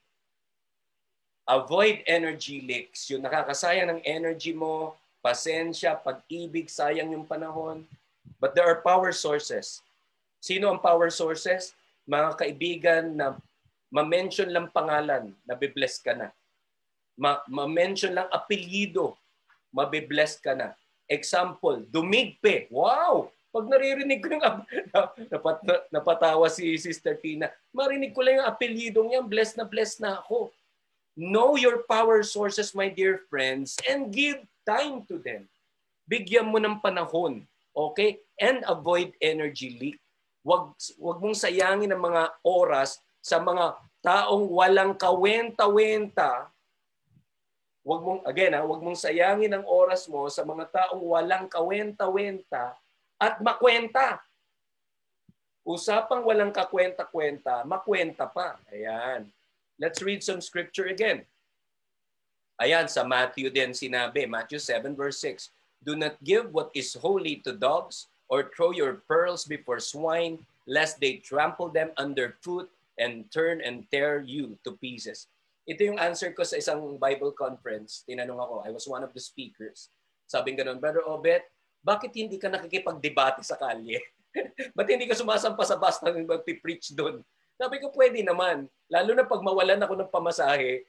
[1.47, 3.09] avoid energy leaks.
[3.09, 7.87] Yung nakakasayang ng energy mo, pasensya, pag-ibig, sayang yung panahon.
[8.43, 9.79] But there are power sources.
[10.43, 11.71] Sino ang power sources?
[12.03, 13.39] Mga kaibigan na
[13.87, 16.27] ma-mention lang pangalan, nabibless ka na.
[17.15, 19.15] Ma- ma-mention lang apelyido,
[19.71, 20.75] mabibless ka na.
[21.07, 22.67] Example, dumigpe.
[22.67, 23.31] Wow!
[23.53, 24.43] Pag naririnig ko yung
[25.31, 25.57] napat,
[25.93, 30.51] napatawa si Sister Tina, marinig ko lang yung apelyidong yan, blessed na blessed na ako.
[31.13, 35.47] Know your power sources, my dear friends, and give time to them.
[36.07, 38.19] Bigyan mo ng panahon, okay?
[38.35, 39.97] And avoid energy leak.
[40.43, 46.51] Wag, wag mong sayangin ang mga oras sa mga taong walang kawenta-wenta,
[47.83, 52.75] wag mong again ha, wag mong sayangin ang oras mo sa mga taong walang kawenta-wenta
[53.15, 54.19] at makwenta.
[55.63, 58.59] Usapang walang kakwenta-kwenta, makwenta pa.
[58.67, 59.31] Ayan.
[59.79, 61.23] Let's read some scripture again.
[62.61, 65.49] Ayan, sa Matthew din sinabi, Matthew 7 verse 6,
[65.81, 70.37] Do not give what is holy to dogs or throw your pearls before swine,
[70.69, 72.69] lest they trample them underfoot
[73.01, 75.25] and turn and tear you to pieces.
[75.65, 78.05] Ito yung answer ko sa isang Bible conference.
[78.05, 79.89] Tinanong ako, I was one of the speakers.
[80.29, 81.47] Sabi ganun, Brother Obet,
[81.83, 83.99] bakit hindi ka nakikipagdebate sa kalye?
[84.77, 87.25] Ba't hindi ka sumasampa sa bus nang magpipreach doon?
[87.59, 88.65] Sabi ko, pwede naman.
[88.89, 90.83] Lalo na pag mawalan ako ng pamasahe,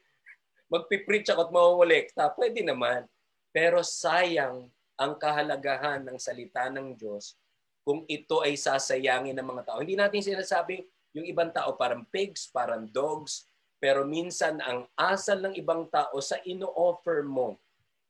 [0.74, 3.06] magpipreach ako at mawawalekta, pwede naman.
[3.54, 4.66] Pero sayang
[4.98, 7.38] ang kahalagahan ng salita ng Diyos
[7.87, 9.78] kung ito ay sasayangin ng mga tao.
[9.78, 10.82] Hindi natin sinasabing
[11.14, 13.46] yung ibang tao parang pigs, parang dogs,
[13.78, 17.60] pero minsan ang asal ng ibang tao sa ino-offer mo,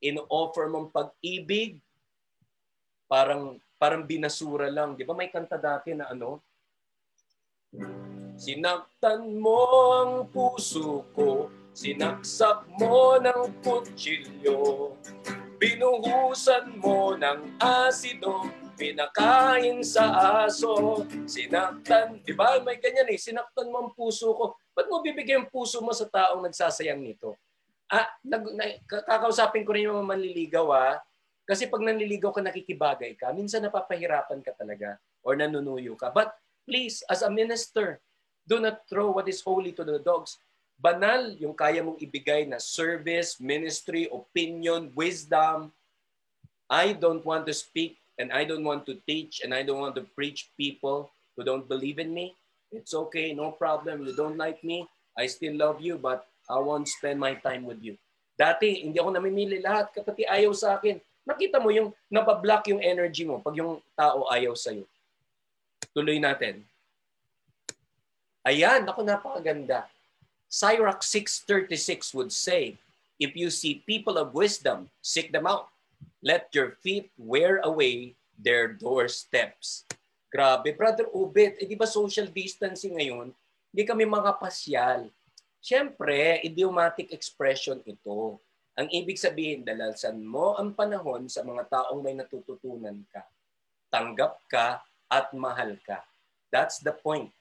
[0.01, 1.83] ino-offer mong pag-ibig,
[3.11, 4.97] parang parang binasura lang.
[4.97, 6.41] Di ba may kanta dati na ano?
[8.39, 9.61] Sinaktan mo
[9.93, 14.95] ang puso ko, sinaksak mo ng kutsilyo,
[15.59, 18.47] binuhusan mo ng asido,
[18.79, 22.23] pinakain sa aso, sinaktan.
[22.23, 22.63] Di ba?
[22.63, 23.19] May ganyan eh.
[23.19, 24.45] Sinaktan mo ang puso ko.
[24.71, 27.35] Ba't mo bibigyan ang puso mo sa taong nagsasayang nito?
[27.91, 30.95] Ah, nag, na, kakausapin ko rin yung mga manliligaw ah.
[31.45, 36.09] Kasi pag nanliligaw ka, nakikibagay ka, minsan napapahirapan ka talaga or nanunuyo ka.
[36.11, 36.33] But
[36.65, 38.01] please, as a minister,
[38.47, 40.41] do not throw what is holy to the dogs.
[40.79, 45.73] Banal yung kaya mong ibigay na service, ministry, opinion, wisdom.
[46.69, 49.97] I don't want to speak and I don't want to teach and I don't want
[49.97, 52.37] to preach people who don't believe in me.
[52.75, 54.03] It's okay, no problem.
[54.07, 57.81] You don't like me, I still love you, but I won't spend my time with
[57.81, 57.95] you.
[58.35, 59.95] Dati, hindi ako namimili lahat.
[59.95, 60.99] Kapati ayaw sa akin.
[61.25, 64.85] Nakita mo yung napablock yung energy mo pag yung tao ayaw sa'yo.
[65.95, 66.67] Tuloy natin.
[68.45, 69.89] Ayan, ako napakaganda.
[70.55, 72.79] Sirach 6.36 would say,
[73.19, 75.67] If you see people of wisdom, seek them out.
[76.23, 79.83] Let your feet wear away their doorsteps.
[80.31, 83.35] Grabe, Brother Obet, eh, di ba social distancing ngayon?
[83.75, 85.11] Hindi kami makapasyal.
[85.59, 88.39] Siyempre, idiomatic expression ito.
[88.79, 93.27] Ang ibig sabihin, dalalsan mo ang panahon sa mga taong may natututunan ka.
[93.91, 94.79] Tanggap ka
[95.11, 95.99] at mahal ka.
[96.55, 97.35] That's the point.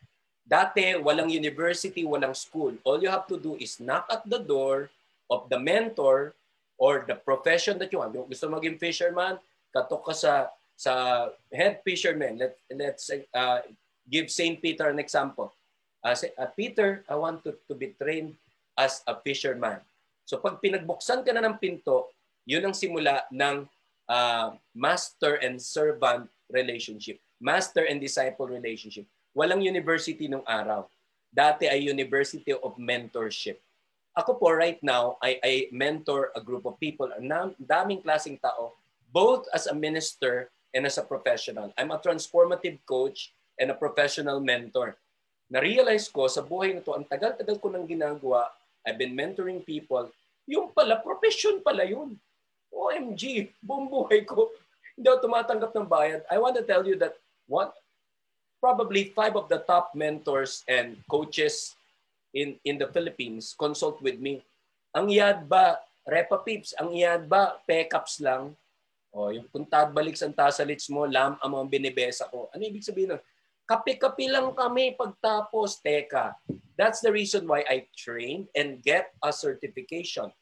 [0.43, 2.75] Dati, walang university, walang school.
[2.84, 4.91] All you have to do is knock at the door
[5.32, 6.36] of the mentor
[6.75, 8.12] or the profession that you want.
[8.12, 9.39] Gusto maging fisherman,
[9.71, 10.34] katok ka sa
[10.75, 10.93] sa
[11.47, 12.36] head fisherman.
[12.36, 13.63] Let, let's uh,
[14.10, 14.60] give St.
[14.60, 15.56] Peter an example.
[16.03, 18.36] Uh, uh, Peter, I want to, to be trained
[18.75, 19.79] as a fisherman.
[20.27, 22.12] So pag pinagbuksan ka na ng pinto,
[22.43, 23.63] yun ang simula ng
[24.12, 27.19] uh, master and servant relationship.
[27.39, 29.08] Master and disciple relationship.
[29.34, 30.86] Walang university nung araw.
[31.34, 33.58] Dati ay university of mentorship
[34.13, 38.78] ako po right now, I, I mentor a group of people, ang daming klaseng tao,
[39.10, 41.74] both as a minister and as a professional.
[41.78, 44.98] I'm a transformative coach and a professional mentor.
[45.50, 48.54] Na-realize ko sa buhay na to, ang tagal-tagal ko nang ginagawa,
[48.86, 50.10] I've been mentoring people,
[50.46, 52.17] yung pala, profession pala yun.
[52.74, 54.50] OMG, buong buhay ko,
[54.93, 56.22] hindi ako tumatanggap ng bayad.
[56.30, 57.17] I want to tell you that
[57.50, 57.74] what
[58.63, 61.76] probably five of the top mentors and coaches
[62.32, 64.39] in in the Philippines consult with me.
[64.95, 68.56] Ang iyad ba, Repa Pips, ang iyad ba, pekaps lang?
[69.12, 72.47] O, yung puntad balik sa tasalits mo, lam ang mga binibesa ko.
[72.56, 73.21] Ano ibig sabihin nun?
[73.63, 75.80] Kapi-kapi lang kami pagtapos.
[75.80, 76.36] Teka,
[76.76, 80.34] that's the reason why I trained and get a certification.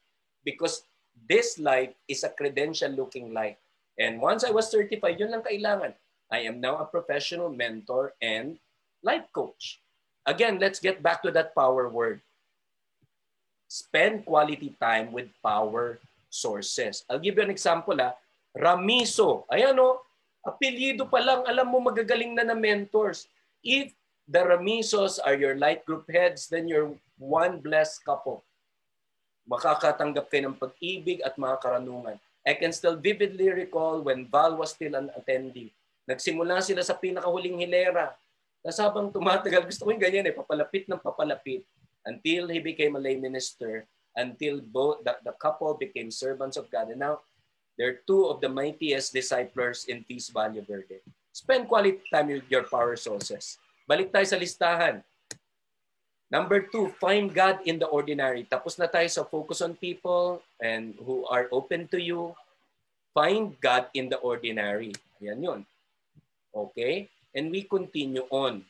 [0.41, 0.87] Because
[1.29, 3.59] this life is a credential-looking life.
[3.99, 5.93] And once I was certified, yun lang kailangan.
[6.31, 8.55] I am now a professional mentor and
[9.03, 9.83] life coach.
[10.23, 12.23] Again, let's get back to that power word.
[13.67, 15.99] Spend quality time with power
[16.31, 17.03] sources.
[17.11, 17.99] I'll give you an example.
[17.99, 18.15] Ah.
[18.55, 19.43] Ramiso.
[19.51, 19.99] Ayan o,
[20.43, 23.27] apelyido pa lang, alam mo magagaling na na mentors.
[23.59, 23.91] If
[24.27, 28.43] the Ramisos are your light group heads, then you're one blessed couple.
[29.47, 32.15] Makakatanggap kayo ng pag-ibig at mga karanungan.
[32.47, 35.75] I can still vividly recall when Val was still an attendee.
[36.11, 38.11] Nagsimula sila sa pinakahuling hilera.
[38.59, 41.63] Tapos habang tumatagal, gusto ko yung ganyan eh, papalapit ng papalapit
[42.03, 43.87] until he became a lay minister,
[44.19, 46.91] until both the, the couple became servants of God.
[46.91, 47.23] And now,
[47.79, 50.99] they're two of the mightiest disciples in Peace Valley Verde.
[51.31, 53.55] Spend quality time with your power sources.
[53.87, 54.99] Balik tayo sa listahan.
[56.27, 58.43] Number two, find God in the ordinary.
[58.47, 62.35] Tapos na tayo sa focus on people and who are open to you.
[63.11, 64.95] Find God in the ordinary.
[65.19, 65.59] Ayan yun.
[66.51, 67.07] Okay?
[67.31, 68.63] And we continue on.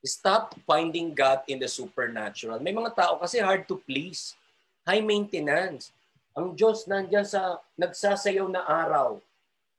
[0.00, 2.56] Stop finding God in the supernatural.
[2.62, 4.32] May mga tao kasi hard to please.
[4.88, 5.92] High maintenance.
[6.32, 9.20] Ang Diyos nandyan sa nagsasayaw na araw.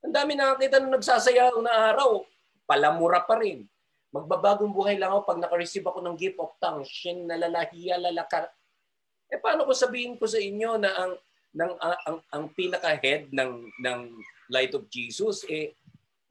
[0.04, 2.22] Ang dami nakakita nung nagsasayaw na araw.
[2.68, 3.66] Palamura pa rin.
[4.12, 6.86] Magbabagong buhay lang ako pag naka-receive ako ng gift of tongues.
[6.86, 8.46] Shin nalalahiya lalaka.
[9.32, 11.12] Eh paano ko sabihin ko sa inyo na ang
[11.52, 14.00] ng uh, ang ang pinaka-head ng ng
[14.52, 15.72] Light of Jesus eh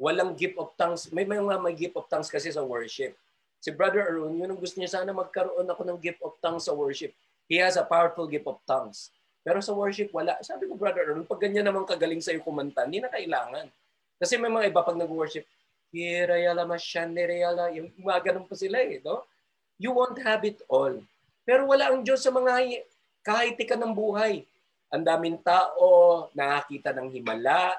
[0.02, 1.06] walang gift of tongues.
[1.14, 3.14] May mga may gift of tongues kasi sa worship.
[3.62, 6.74] Si Brother Arun, yun ang gusto niya sana magkaroon ako ng gift of tongues sa
[6.74, 7.14] worship.
[7.46, 9.14] He has a powerful gift of tongues.
[9.46, 10.42] Pero sa worship, wala.
[10.42, 13.70] Sabi ko, Brother Arun, pag ganyan naman kagaling sa'yo kumanta, hindi na kailangan.
[14.18, 15.46] Kasi may mga iba pag nag-worship,
[15.92, 17.76] Hirayala masyanirayala.
[17.76, 19.04] Yung mga ganun pa sila eh.
[19.04, 19.28] No?
[19.76, 20.96] You won't have it all.
[21.44, 22.80] Pero wala ang Diyos sa mga
[23.22, 24.48] kahitikan ng buhay.
[24.88, 27.76] Ang daming tao nakakita ng himala.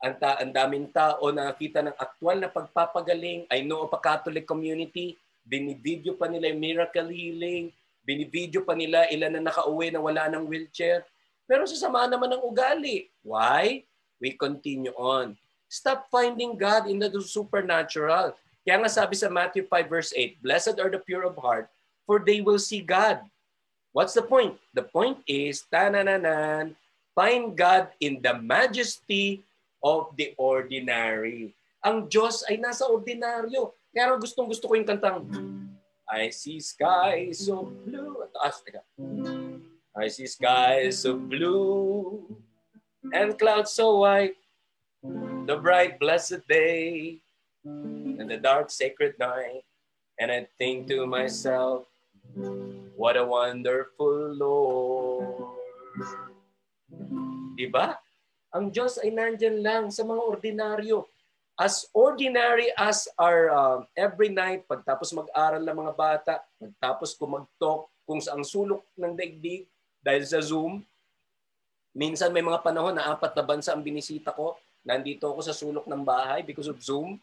[0.00, 3.44] Ang, ta- ang daming tao nakakita ng aktwal na pagpapagaling.
[3.52, 7.68] I know of a Catholic community, binivideo pa nila yung miracle healing,
[8.00, 11.04] binivideo pa nila ilan na nakauwi na wala ng wheelchair.
[11.44, 13.12] Pero sa sama naman ng ugali.
[13.20, 13.84] Why?
[14.16, 15.36] We continue on.
[15.68, 18.32] Stop finding God in the supernatural.
[18.64, 21.68] Kaya nga sabi sa Matthew 5 verse 8, Blessed are the pure of heart,
[22.08, 23.20] for they will see God.
[23.92, 24.56] What's the point?
[24.72, 26.78] The point is, tanananan,
[27.12, 29.42] find God in the majesty
[29.82, 31.56] of the ordinary.
[31.80, 33.72] Ang Diyos ay nasa ordinaryo.
[33.90, 35.26] Kaya gustong gusto ko yung kantang,
[36.06, 38.26] I see skies so blue.
[38.34, 38.82] Taas, teka.
[39.96, 42.22] I see skies so blue
[43.10, 44.38] and clouds so white
[45.50, 47.18] the bright blessed day
[47.64, 49.64] and the dark sacred night.
[50.20, 51.88] And I think to myself,
[52.94, 55.56] what a wonderful Lord.
[57.58, 57.96] Diba?
[58.50, 61.06] Ang Diyos ay nandyan lang sa mga ordinaryo.
[61.60, 67.86] As ordinary as our uh, every night, pagtapos mag-aral ng mga bata, pagtapos ko mag-talk
[68.08, 69.68] kung sa ang sulok ng daigdig
[70.00, 70.82] dahil sa Zoom,
[71.92, 75.84] minsan may mga panahon na apat na bansa ang binisita ko, Nandito ako sa sulok
[75.84, 77.20] ng bahay because of Zoom.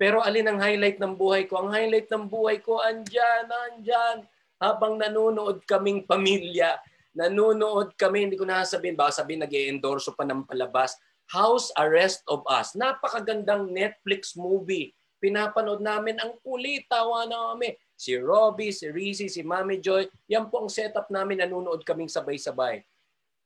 [0.00, 1.62] Pero alin ang highlight ng buhay ko?
[1.62, 4.24] Ang highlight ng buhay ko, andyan, andyan.
[4.58, 6.80] Habang nanonood kaming pamilya,
[7.14, 10.94] nanonood kami, hindi ko na sabihin, baka sabihin nag endorso pa ng palabas.
[11.30, 12.74] House Arrest of Us.
[12.74, 14.90] Napakagandang Netflix movie.
[15.22, 17.78] Pinapanood namin ang kulit, tawa na kami.
[17.94, 22.82] Si Robbie, si Rizzy, si Mami Joy, yan po ang setup namin, nanonood kaming sabay-sabay.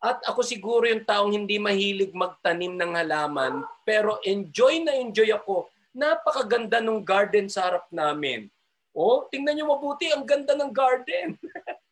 [0.05, 5.69] At ako siguro yung taong hindi mahilig magtanim ng halaman, pero enjoy na enjoy ako.
[5.97, 8.53] Napakaganda ng garden sa harap namin.
[8.95, 11.35] Oh, tingnan niyo mabuti, ang ganda ng garden.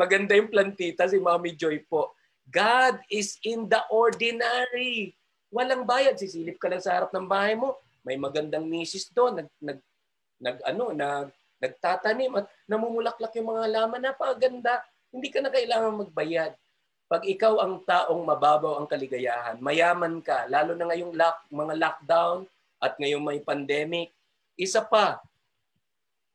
[0.00, 2.14] Maganda yung plantita si Mami Joy po.
[2.46, 5.14] God is in the ordinary.
[5.50, 7.74] Walang bayad, sisilip ka lang sa harap ng bahay mo.
[8.06, 9.78] May magandang misis doon, nag, nag,
[10.38, 14.00] nag ano, nag, nagtatanim at namumulaklak yung mga halaman.
[14.04, 14.84] Napakaganda.
[15.10, 16.52] Hindi ka na kailangan magbayad.
[17.06, 22.38] Pag ikaw ang taong mababaw ang kaligayahan, mayaman ka, lalo na ngayong lock, mga lockdown
[22.82, 24.10] at ngayong may pandemic,
[24.58, 25.22] isa pa,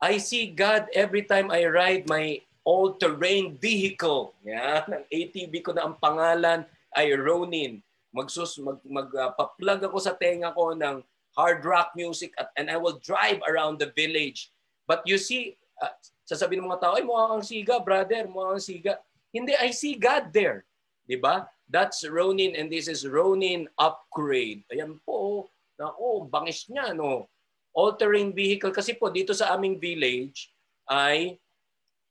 [0.02, 4.34] I see God every time I ride my all-terrain vehicle.
[4.46, 6.66] Yan, ang ATV ko na ang pangalan.
[6.96, 7.80] ay Ronin.
[8.12, 11.00] Magsus mag magpaplug uh, ako sa tenga ko ng
[11.32, 14.52] hard rock music at and I will drive around the village.
[14.84, 15.96] But you see, uh,
[16.28, 19.00] sasabihin ng mga tao, ay mukha kang siga, brother, mukha kang siga.
[19.32, 20.68] Hindi, I see God there.
[21.08, 21.48] 'Di ba?
[21.72, 24.68] That's Ronin and this is Ronin upgrade.
[24.76, 25.48] Ayan po.
[25.80, 27.32] Nako, bangis niya no.
[27.72, 30.52] All-terrain vehicle kasi po dito sa aming village
[30.92, 31.40] ay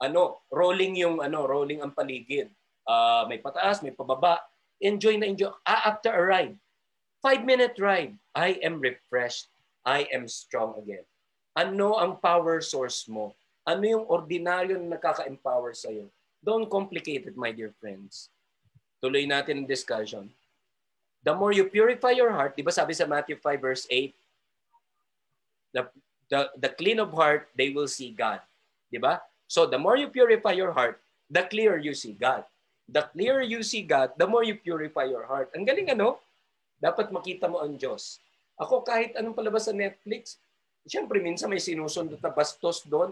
[0.00, 2.48] ano, rolling yung ano, rolling ang paligid.
[2.88, 4.40] Uh, may pataas, may pababa.
[4.80, 5.52] Enjoy na enjoy.
[5.68, 6.56] Ah, after a ride,
[7.20, 9.52] five minute ride, I am refreshed.
[9.84, 11.04] I am strong again.
[11.52, 13.36] Ano ang power source mo?
[13.68, 16.08] Ano yung ordinaryo na nakaka-empower sa'yo?
[16.40, 18.32] Don't complicate it, my dear friends.
[19.04, 20.32] Tuloy natin ang discussion.
[21.20, 24.16] The more you purify your heart, di ba sabi sa Matthew 5 verse 8,
[25.76, 25.82] the,
[26.32, 28.40] the, the clean of heart, they will see God.
[28.88, 29.20] Di ba?
[29.50, 32.46] So the more you purify your heart, the clearer you see God.
[32.86, 35.50] The clearer you see God, the more you purify your heart.
[35.58, 36.22] Ang galing ano?
[36.78, 38.22] Dapat makita mo ang Diyos.
[38.62, 40.38] Ako kahit anong palabas sa Netflix,
[40.86, 43.10] siyempre minsan may sinusunod na bastos doon,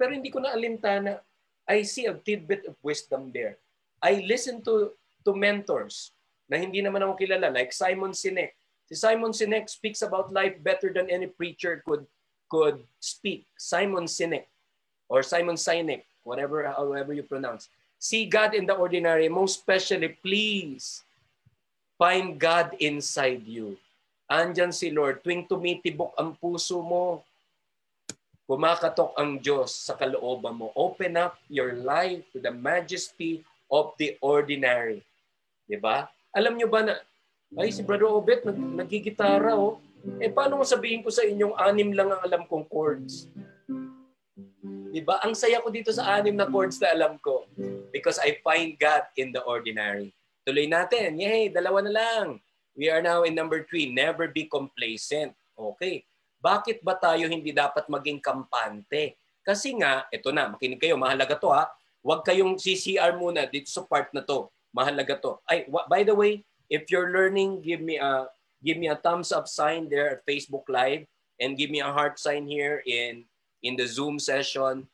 [0.00, 1.20] pero hindi ko na alintana.
[1.68, 3.60] I see a tidbit of wisdom there.
[4.00, 4.96] I listen to
[5.28, 6.16] to mentors
[6.48, 8.56] na hindi naman ako kilala like Simon Sinek.
[8.88, 12.08] Si Simon Sinek speaks about life better than any preacher could
[12.48, 13.48] could speak.
[13.56, 14.48] Simon Sinek
[15.08, 17.68] or Simon Sinek, whatever however you pronounce.
[18.00, 21.04] See God in the ordinary, most especially please
[21.96, 23.80] find God inside you.
[24.28, 27.24] Andyan si Lord, tuwing tumitibok ang puso mo,
[28.44, 30.68] kumakatok ang Diyos sa kalooban mo.
[30.76, 35.00] Open up your life to the majesty of the ordinary.
[35.64, 36.08] 'Di ba?
[36.36, 36.94] Alam nyo ba na
[37.56, 39.80] ay si Brother Obet nag nagigitara oh.
[40.20, 43.24] Eh paano mo sabihin ko sa inyong anim lang ang alam kong chords?
[44.94, 45.18] 'Di ba?
[45.26, 47.50] Ang saya ko dito sa anim na chords na alam ko
[47.90, 50.14] because I find God in the ordinary.
[50.46, 51.18] Tuloy natin.
[51.18, 52.38] Yay, dalawa na lang.
[52.78, 53.90] We are now in number three.
[53.90, 55.34] Never be complacent.
[55.58, 56.06] Okay.
[56.38, 59.18] Bakit ba tayo hindi dapat maging kampante?
[59.42, 61.66] Kasi nga, ito na, makinig kayo, mahalaga to ha.
[62.04, 64.46] Huwag kayong CCR muna dito sa part na to.
[64.70, 65.42] Mahalaga to.
[65.48, 68.30] Ay, by the way, if you're learning, give me a
[68.62, 71.04] give me a thumbs up sign there at Facebook Live
[71.42, 73.26] and give me a heart sign here in
[73.64, 74.84] in the Zoom session.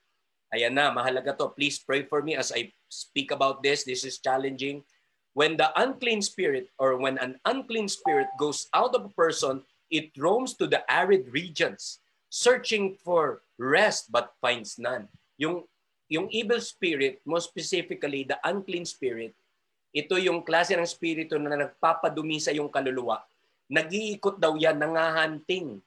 [0.55, 1.51] Ayan na, mahalaga to.
[1.53, 3.83] Please pray for me as I speak about this.
[3.83, 4.87] This is challenging.
[5.35, 10.11] When the unclean spirit or when an unclean spirit goes out of a person, it
[10.18, 15.07] roams to the arid regions, searching for rest but finds none.
[15.39, 15.66] Yung,
[16.11, 19.35] yung evil spirit, more specifically the unclean spirit,
[19.95, 23.23] ito yung klase ng spirito na nagpapadumi sa yung kaluluwa.
[23.71, 25.79] Nag-iikot daw yan, nangahanting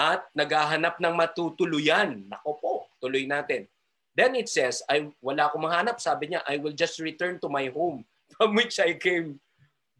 [0.00, 2.24] at naghahanap ng matutuluyan.
[2.24, 3.68] Nako po, tuloy natin.
[4.16, 6.00] Then it says, I, wala akong mahanap.
[6.00, 8.08] Sabi niya, I will just return to my home
[8.40, 9.44] from which I came.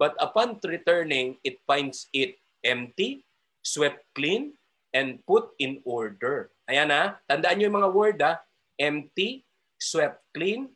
[0.01, 3.29] But upon returning, it finds it empty,
[3.61, 4.57] swept clean,
[4.97, 6.49] and put in order.
[6.65, 8.41] Ayan na, tandaan nyo yung mga word ha.
[8.81, 9.45] Empty,
[9.77, 10.73] swept clean,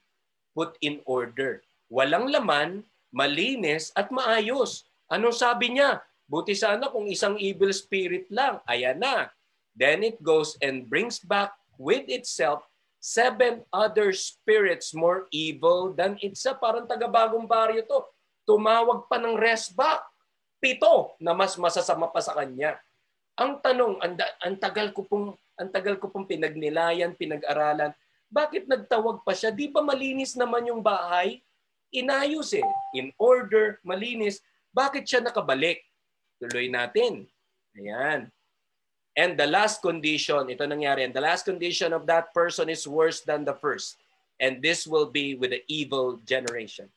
[0.53, 1.65] put in order.
[1.89, 4.85] Walang laman, malinis at maayos.
[5.09, 6.05] Anong sabi niya?
[6.25, 8.61] Buti sana kung isang evil spirit lang.
[8.65, 9.29] Ayan na.
[9.75, 12.65] Then it goes and brings back with itself
[13.03, 16.63] seven other spirits more evil than itself.
[16.63, 18.01] Parang taga-bagong baryo to.
[18.49, 20.05] Tumawag pa ng rest back
[20.65, 22.81] pito na mas masasama pa sa kanya.
[23.37, 27.95] Ang tanong, ang, ang tagal ko pong ang tagal ko pong pinagnilayan, pinag-aralan,
[28.27, 29.55] bakit nagtawag pa siya?
[29.55, 31.39] Di ba malinis naman yung bahay?
[31.95, 32.67] Inayos eh.
[32.99, 34.43] In order, malinis.
[34.75, 35.79] Bakit siya nakabalik?
[36.41, 37.27] Tuloy natin.
[37.75, 38.31] Ayan.
[39.15, 43.23] And the last condition, ito nangyari, and the last condition of that person is worse
[43.23, 43.95] than the first.
[44.43, 46.91] And this will be with the evil generation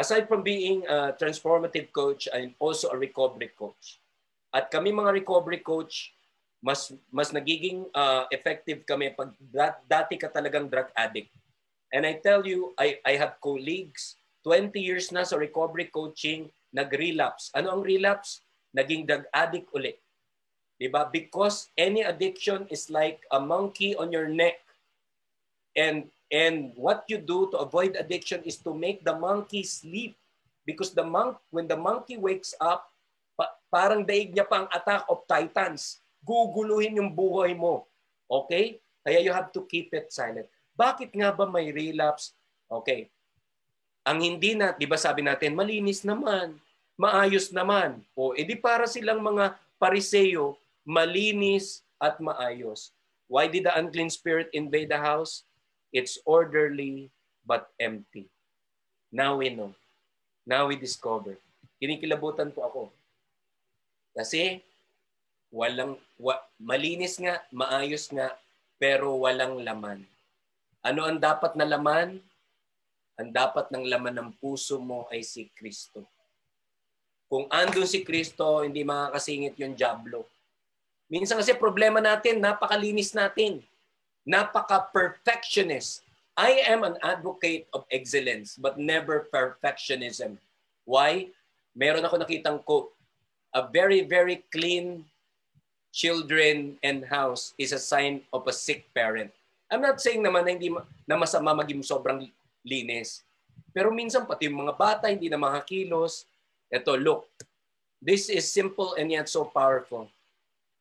[0.00, 4.00] aside from being a transformative coach, I'm also a recovery coach.
[4.48, 6.16] At kami mga recovery coach,
[6.64, 9.36] mas mas nagiging uh, effective kami pag
[9.84, 11.28] dati ka talagang drug addict.
[11.92, 14.16] And I tell you, I, I have colleagues,
[14.46, 17.50] 20 years na sa recovery coaching, nag-relapse.
[17.54, 18.42] Ano ang relapse?
[18.70, 19.94] Naging drug addict uli.
[20.80, 21.10] Diba?
[21.10, 24.62] Because any addiction is like a monkey on your neck.
[25.76, 30.14] And And what you do to avoid addiction is to make the monkey sleep.
[30.62, 32.86] Because the monk, when the monkey wakes up,
[33.34, 35.98] pa- parang daig niya pang attack of titans.
[36.22, 37.90] Guguluhin yung buhay mo.
[38.30, 38.78] Okay?
[39.02, 40.46] Kaya you have to keep it silent.
[40.78, 42.38] Bakit nga ba may relapse?
[42.70, 43.10] Okay.
[44.10, 46.58] Ang hindi na, di ba sabi natin, malinis naman,
[46.98, 48.02] maayos naman.
[48.18, 52.90] O edi para silang mga pariseyo, malinis at maayos.
[53.30, 55.46] Why did the unclean spirit invade the house?
[55.94, 57.14] It's orderly
[57.46, 58.26] but empty.
[59.14, 59.78] Now we know.
[60.42, 61.38] Now we discover.
[61.78, 62.82] Kinikilabutan po ako.
[64.10, 64.58] Kasi
[65.54, 68.34] walang wa, malinis nga, maayos nga,
[68.74, 70.02] pero walang laman.
[70.82, 72.18] Ano ang dapat na laman?
[73.20, 76.08] Ang dapat ng laman ng puso mo ay si Kristo.
[77.28, 80.24] Kung andun si Kristo, hindi makakasingit yung jablo.
[81.12, 83.60] Minsan kasi problema natin, napakalinis natin.
[84.24, 86.00] Napaka-perfectionist.
[86.32, 90.40] I am an advocate of excellence, but never perfectionism.
[90.88, 91.28] Why?
[91.76, 92.88] Meron ako nakitang quote.
[93.52, 95.04] A very, very clean
[95.92, 99.28] children and house is a sign of a sick parent.
[99.68, 100.72] I'm not saying naman na hindi
[101.04, 102.26] na masama maging sobrang
[102.64, 103.24] linis.
[103.70, 106.26] Pero minsan pati yung mga bata hindi na makakilos.
[106.70, 107.26] Ito, look.
[108.00, 110.08] This is simple and yet so powerful.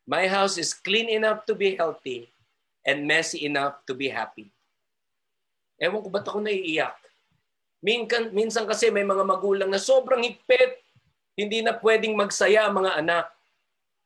[0.08, 2.32] My house is clean enough to be healthy
[2.88, 4.50] and messy enough to be happy.
[5.78, 6.98] Ewan ko ba't ako naiiyak?
[7.80, 10.84] Minsan, minsan kasi may mga magulang na sobrang higpit,
[11.40, 13.32] hindi na pwedeng magsaya mga anak.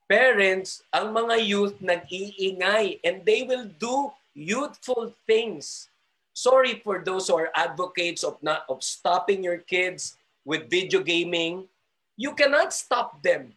[0.05, 5.89] Parents, ang mga youth nag-iingay and they will do youthful things.
[6.34, 11.70] Sorry for those who are advocates of not of stopping your kids with video gaming.
[12.18, 13.54] You cannot stop them.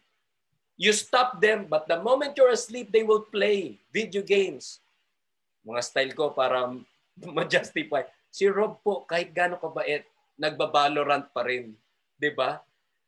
[0.77, 4.85] You stop them, but the moment you're asleep, they will play video games.
[5.65, 6.69] Mga style ko para
[7.37, 8.05] ma-justify.
[8.29, 10.05] Si Rob po, kahit gano'ng kabait,
[10.37, 11.73] nagbabalorant pa rin.
[11.73, 12.21] ba?
[12.21, 12.51] Diba?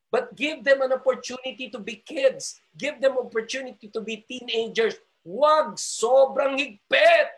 [0.08, 2.64] But give them an opportunity to be kids.
[2.72, 4.96] Give them opportunity to be teenagers.
[5.20, 7.37] Huwag sobrang higpit.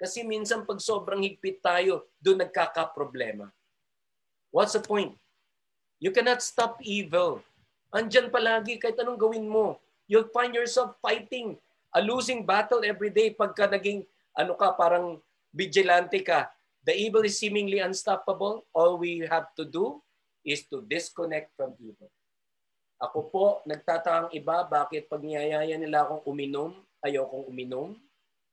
[0.00, 3.52] Kasi minsan pag sobrang higpit tayo, doon nagkakaproblema.
[4.48, 5.12] What's the point?
[6.00, 7.44] You cannot stop evil.
[7.92, 9.76] Andyan palagi kahit anong gawin mo.
[10.08, 11.60] You'll find yourself fighting
[11.92, 15.20] a losing battle every day pagka naging ano ka, parang
[15.52, 16.48] vigilante ka.
[16.88, 18.64] The evil is seemingly unstoppable.
[18.72, 20.00] All we have to do
[20.40, 22.08] is to disconnect from evil.
[23.00, 26.72] Ako po, nagtataang iba, bakit pag niyayaya nila akong uminom,
[27.04, 27.96] ayokong uminom?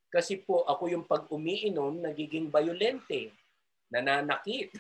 [0.08, 3.36] Kasi po, ako yung pag umiinom, nagiging violente,
[3.92, 4.72] nananakit.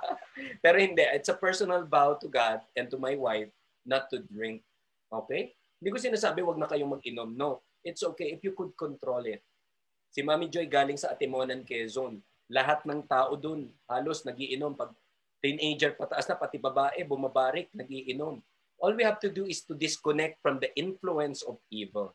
[0.64, 3.52] Pero hindi, it's a personal vow to God and to my wife
[3.86, 4.60] not to drink.
[5.08, 5.54] Okay?
[5.78, 7.30] Hindi ko sinasabi wag na kayong mag-inom.
[7.32, 7.62] No.
[7.86, 9.40] It's okay if you could control it.
[10.10, 12.18] Si Mami Joy galing sa Atimonan, Quezon.
[12.50, 14.74] Lahat ng tao dun halos nagiinom.
[14.74, 14.90] Pag
[15.38, 18.42] teenager pataas na, pati babae, bumabarik, nagiinom.
[18.82, 22.12] All we have to do is to disconnect from the influence of evil.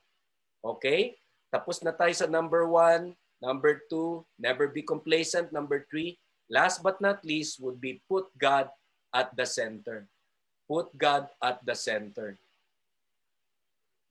[0.59, 1.20] Okay?
[1.52, 3.14] Tapos na tayo sa number one.
[3.43, 5.52] Number two, never be complacent.
[5.52, 6.16] Number three,
[6.47, 8.72] last but not least, would be put God
[9.12, 10.08] at the center.
[10.70, 12.39] Put God at the center.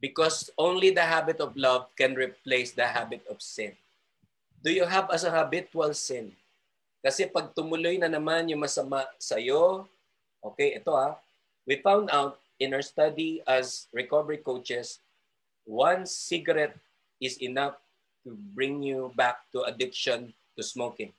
[0.03, 3.73] Because only the habit of love can replace the habit of sin.
[4.61, 6.37] Do you have as a habitual sin?
[7.01, 9.89] Kasi pag tumuloy na naman yung masama sa iyo,
[10.45, 11.17] okay, ito ah,
[11.65, 15.01] we found out in our study as recovery coaches,
[15.65, 16.77] one cigarette
[17.21, 17.77] is enough
[18.25, 21.13] to bring you back to addiction to smoking.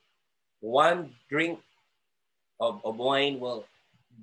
[0.59, 1.61] One drink
[2.61, 3.65] of, of wine will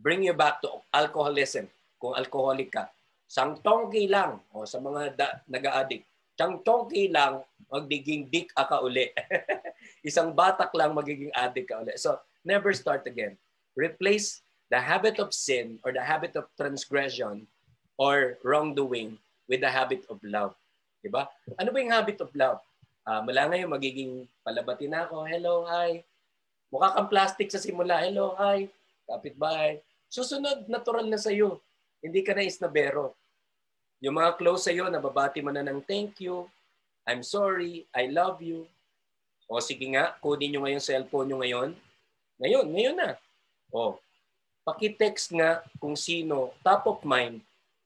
[0.02, 1.66] bring you back to alcoholism
[1.98, 2.86] kung alcoholic ka.
[3.26, 6.06] Sang tongki lang, o sa mga da, nag-a-addict,
[6.38, 9.10] sang tongki lang, magiging dick ka uli.
[10.08, 11.92] Isang batak lang magiging addict ka uli.
[11.98, 12.16] So,
[12.46, 13.36] never start again.
[13.76, 17.44] Replace the habit of sin or the habit of transgression
[17.98, 19.18] or wrongdoing
[19.50, 20.54] with the habit of love.
[20.98, 21.30] Diba?
[21.54, 22.58] Ano ba yung habit of love?
[23.06, 24.12] Uh, mula ngayon, magiging
[24.44, 25.24] palabati na ako.
[25.24, 26.02] Hello, hi.
[26.68, 28.02] Mukha kang plastic sa simula.
[28.02, 28.68] Hello, hi.
[29.08, 29.80] Kapit-bahay.
[30.10, 31.62] Susunod, natural na sa'yo.
[32.04, 33.16] Hindi ka na isnabero.
[34.04, 36.46] Yung mga close sa'yo, nababati mo na ng thank you,
[37.08, 38.68] I'm sorry, I love you.
[39.48, 41.70] O sige nga, kunin nyo ngayon cellphone nyo ngayon.
[42.36, 43.10] Ngayon, ngayon na.
[43.72, 43.96] O,
[44.62, 47.40] pakitext nga kung sino, top of mind,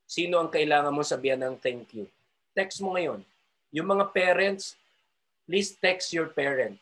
[0.04, 2.10] sino ang kailangan mo sabihan ng thank you.
[2.52, 3.24] Text mo ngayon.
[3.72, 4.76] Yung mga parents,
[5.48, 6.76] please text your parent.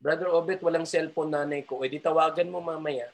[0.00, 1.84] Brother Obet, walang cellphone nanay ko.
[1.84, 3.08] E di tawagan mo mamaya.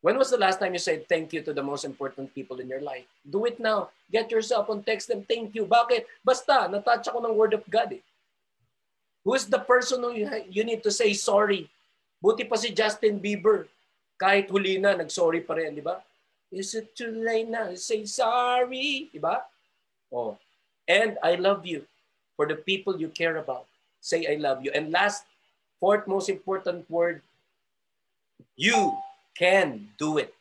[0.00, 2.72] When was the last time you said thank you to the most important people in
[2.72, 3.04] your life?
[3.20, 3.92] Do it now.
[4.08, 5.68] Get yourself on text them, thank you.
[5.68, 6.08] Bakit?
[6.24, 8.04] Basta, natouch ako ng word of God eh.
[9.24, 10.16] Who is the person who
[10.48, 11.68] you need to say sorry?
[12.24, 13.68] Buti pa si Justin Bieber.
[14.16, 16.00] Kahit huli na, nag-sorry pa rin, di ba?
[16.48, 17.72] Is it too late now?
[17.76, 19.12] Say sorry.
[19.12, 19.44] Di ba?
[20.08, 20.40] Oh.
[20.90, 21.86] And I love you
[22.34, 23.70] for the people you care about.
[24.02, 24.74] Say I love you.
[24.74, 25.22] And last,
[25.78, 27.22] fourth most important word,
[28.58, 28.98] you
[29.38, 30.34] can do it.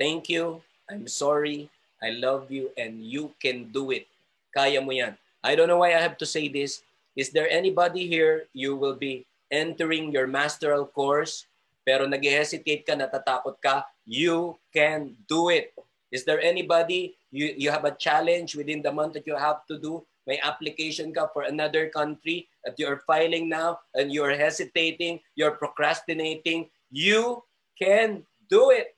[0.00, 0.64] Thank you.
[0.88, 1.68] I'm sorry.
[2.00, 4.08] I love you and you can do it.
[4.56, 5.20] Kaya mo yan.
[5.44, 6.80] I don't know why I have to say this.
[7.12, 11.44] Is there anybody here you will be entering your masteral course
[11.84, 15.72] pero nag-hesitate ka, natatakot ka You can do it.
[16.14, 19.82] Is there anybody, you, you have a challenge within the month that you have to
[19.82, 20.06] do?
[20.30, 26.70] May application ka for another country that you're filing now and you're hesitating, you're procrastinating.
[26.94, 27.42] You
[27.74, 28.94] can do it.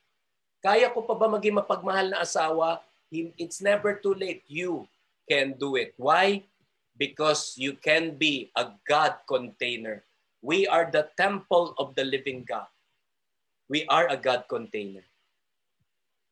[0.60, 2.84] Kaya ko pa ba maging mapagmahal na asawa?
[3.08, 4.44] It's never too late.
[4.44, 4.84] You
[5.24, 5.96] can do it.
[5.96, 6.44] Why?
[7.00, 10.04] Because you can be a God container.
[10.44, 12.68] We are the temple of the living God.
[13.72, 15.02] We are a God container.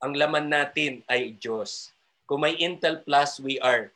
[0.05, 1.97] Ang laman natin ay Diyos.
[2.29, 3.89] Kung may Intel Plus, we are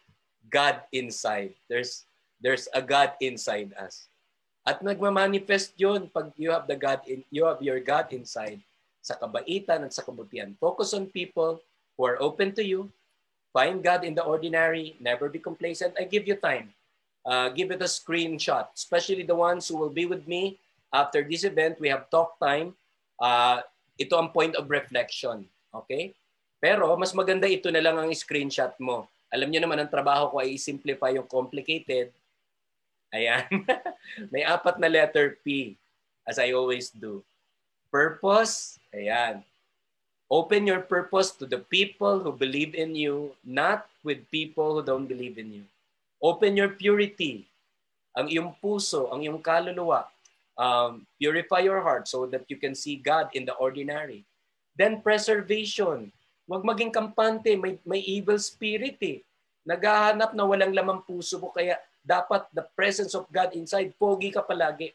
[0.49, 1.53] God inside.
[1.69, 2.09] There's
[2.41, 4.09] there's a God inside us.
[4.65, 8.57] At nagma-manifest 'yon pag you have the God in you have your God inside
[9.05, 10.57] sa kabaitan at sa kabutihan.
[10.57, 11.61] Focus on people
[12.01, 12.89] who are open to you.
[13.53, 14.97] Find God in the ordinary.
[15.05, 15.93] Never be complacent.
[16.01, 16.73] I give you time.
[17.21, 20.57] Uh, give it a screenshot, especially the ones who will be with me
[20.89, 21.77] after this event.
[21.77, 22.73] We have talk time
[23.21, 23.61] uh,
[24.01, 25.45] ito ang point of reflection.
[25.85, 26.14] Okay?
[26.59, 29.07] Pero mas maganda ito na lang ang screenshot mo.
[29.29, 32.11] Alam niyo naman ang trabaho ko ay simplify yung complicated.
[33.12, 33.47] Ayan.
[34.33, 35.76] May apat na letter P
[36.24, 37.22] as I always do.
[37.93, 38.81] Purpose.
[38.91, 39.45] Ayan.
[40.29, 45.09] Open your purpose to the people who believe in you, not with people who don't
[45.09, 45.64] believe in you.
[46.20, 47.49] Open your purity.
[48.12, 50.05] Ang iyong puso, ang iyong kaluluwa
[50.59, 54.26] um, purify your heart so that you can see God in the ordinary.
[54.79, 56.14] Then preservation.
[56.47, 59.26] Huwag maging kampante, may, may evil spirit eh.
[59.66, 61.76] Naghahanap na walang lamang puso mo, kaya
[62.07, 64.95] dapat the presence of God inside, pogi ka palagi.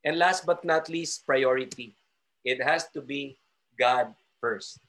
[0.00, 1.92] And last but not least, priority.
[2.40, 3.36] It has to be
[3.76, 4.80] God first.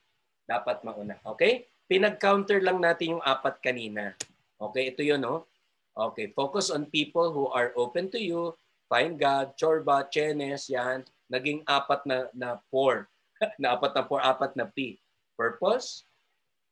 [0.47, 1.19] Dapat mauna.
[1.35, 1.67] Okay?
[1.91, 4.15] Pinag-counter lang natin yung apat kanina.
[4.55, 5.43] Okay, ito yun, no?
[5.91, 8.55] Okay, focus on people who are open to you,
[8.91, 11.07] Find God, Chorba, Chenes, yan.
[11.31, 13.07] Naging apat na, na four.
[13.57, 14.97] Na apat na four, apat na P.
[15.33, 16.05] Purpose,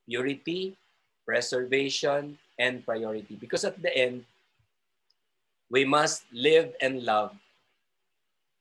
[0.06, 0.78] purity,
[1.26, 3.38] preservation, and priority.
[3.38, 4.26] Because at the end,
[5.70, 7.34] we must live and love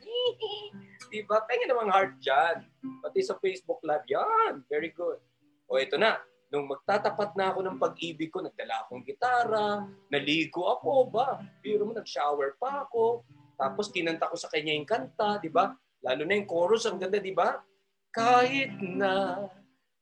[1.14, 1.38] diba?
[1.48, 2.66] Pengen naman heart dyan.
[3.02, 4.06] Pati sa Facebook Live.
[4.12, 5.18] Yan, very good.
[5.66, 6.22] O ito na
[6.54, 9.82] Nung magtatapat na ako ng pag-ibig ko, nagdala akong gitara,
[10.14, 11.42] naligo ako ba?
[11.60, 13.26] Pero mo, nag-shower pa ako.
[13.56, 15.72] Tapos kinanta ko sa kanya yung kanta, di ba?
[16.04, 17.64] Lalo na yung chorus, ang ganda, di ba?
[18.12, 19.48] Kahit na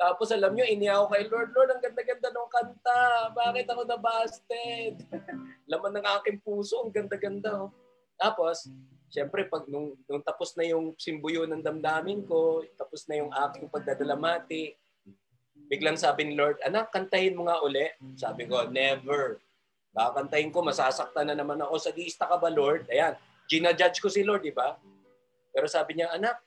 [0.00, 3.00] Tapos alam nyo, iniya ako kay Lord, Lord, ang ganda-ganda ng kanta.
[3.36, 4.94] Bakit ako na busted?
[5.70, 7.68] Laman ng aking puso, ang ganda-ganda.
[7.68, 7.70] Oh.
[8.16, 8.64] Tapos,
[9.12, 13.68] syempre, pag nung, nung tapos na yung simbuyo ng damdamin ko, tapos na yung aking
[13.68, 14.72] pagdadalamati,
[15.68, 17.84] biglang sabi ni Lord, anak, kantahin mo nga uli.
[18.16, 19.36] Sabi ko, never.
[19.92, 21.76] Kakantahin ko, masasaktan na naman ako.
[21.76, 22.88] sa Sagista ka ba, Lord?
[22.88, 23.20] Ayan,
[23.52, 24.80] ginajudge ko si Lord, di ba?
[25.50, 26.38] Pero sabi niya, anak,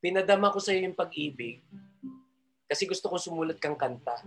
[0.00, 1.60] pinadama ko sa iyo yung pag-ibig
[2.68, 4.20] kasi gusto ko sumulat kang kanta.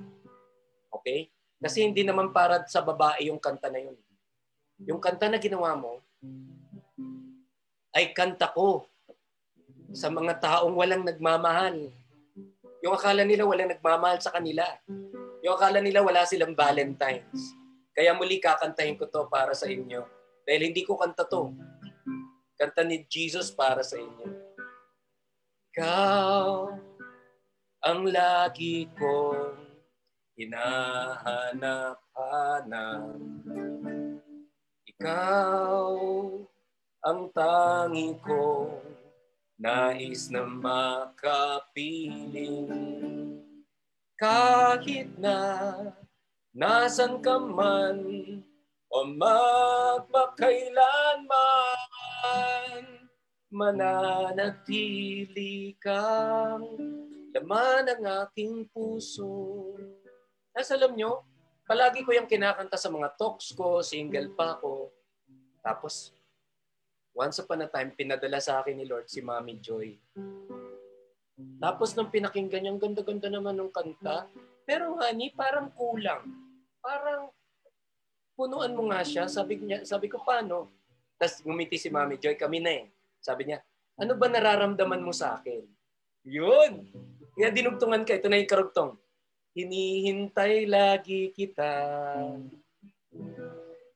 [0.89, 1.29] Okay?
[1.61, 3.93] Kasi hindi naman para sa babae yung kanta na yun.
[4.89, 6.01] Yung kanta na ginawa mo,
[7.93, 8.89] ay kanta ko
[9.93, 11.93] sa mga taong walang nagmamahal.
[12.81, 14.65] Yung akala nila walang nagmamahal sa kanila.
[15.45, 17.53] Yung akala nila wala silang Valentines.
[17.93, 20.01] Kaya muli kakantahin ko to para sa inyo.
[20.49, 21.53] Dahil hindi ko kanta to.
[22.61, 24.29] Kanta ni Jesus para sa inyo.
[25.73, 26.69] Ikaw
[27.89, 29.57] ang lagi kong
[30.37, 33.17] hinahanap-hanap.
[34.93, 35.89] Ikaw
[37.01, 38.77] ang tangi ko,
[39.57, 42.69] nais na makapiling.
[44.21, 45.73] Kahit na
[46.53, 48.05] nasan ka man,
[48.91, 51.79] o magpakailanman,
[53.51, 55.05] mananatili
[55.75, 56.63] kang
[57.35, 59.75] laman ng aking puso.
[60.55, 61.23] Nasa alam nyo,
[61.67, 64.91] palagi ko yung kinakanta sa mga talks ko, single pa ako.
[65.63, 66.11] Tapos,
[67.15, 69.95] once upon a time, pinadala sa akin ni Lord si Mami Joy.
[71.61, 74.27] Tapos nung pinakinggan niya, ganda-ganda naman ng kanta.
[74.65, 76.23] Pero honey, parang kulang.
[76.81, 77.29] Parang
[78.33, 79.29] punuan mo nga siya.
[79.29, 80.80] Sabi, niya, sabi ko, paano?
[81.21, 82.89] Tapos ngumiti si Mami Joy, kami na eh.
[83.21, 83.61] Sabi niya,
[83.93, 85.61] ano ba nararamdaman mo sa akin?
[86.25, 86.89] Yun!
[87.37, 88.97] Kaya dinugtungan ka, ito na yung karugtong.
[89.53, 91.69] Hinihintay lagi kita.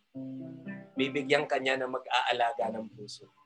[0.96, 3.39] bibigyan ka niya na mag-aalaga ng puso.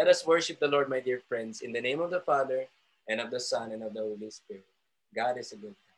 [0.00, 2.64] Let us worship the Lord, my dear friends, in the name of the Father,
[3.06, 4.64] and of the Son, and of the Holy Spirit.
[5.14, 5.89] God is a good God.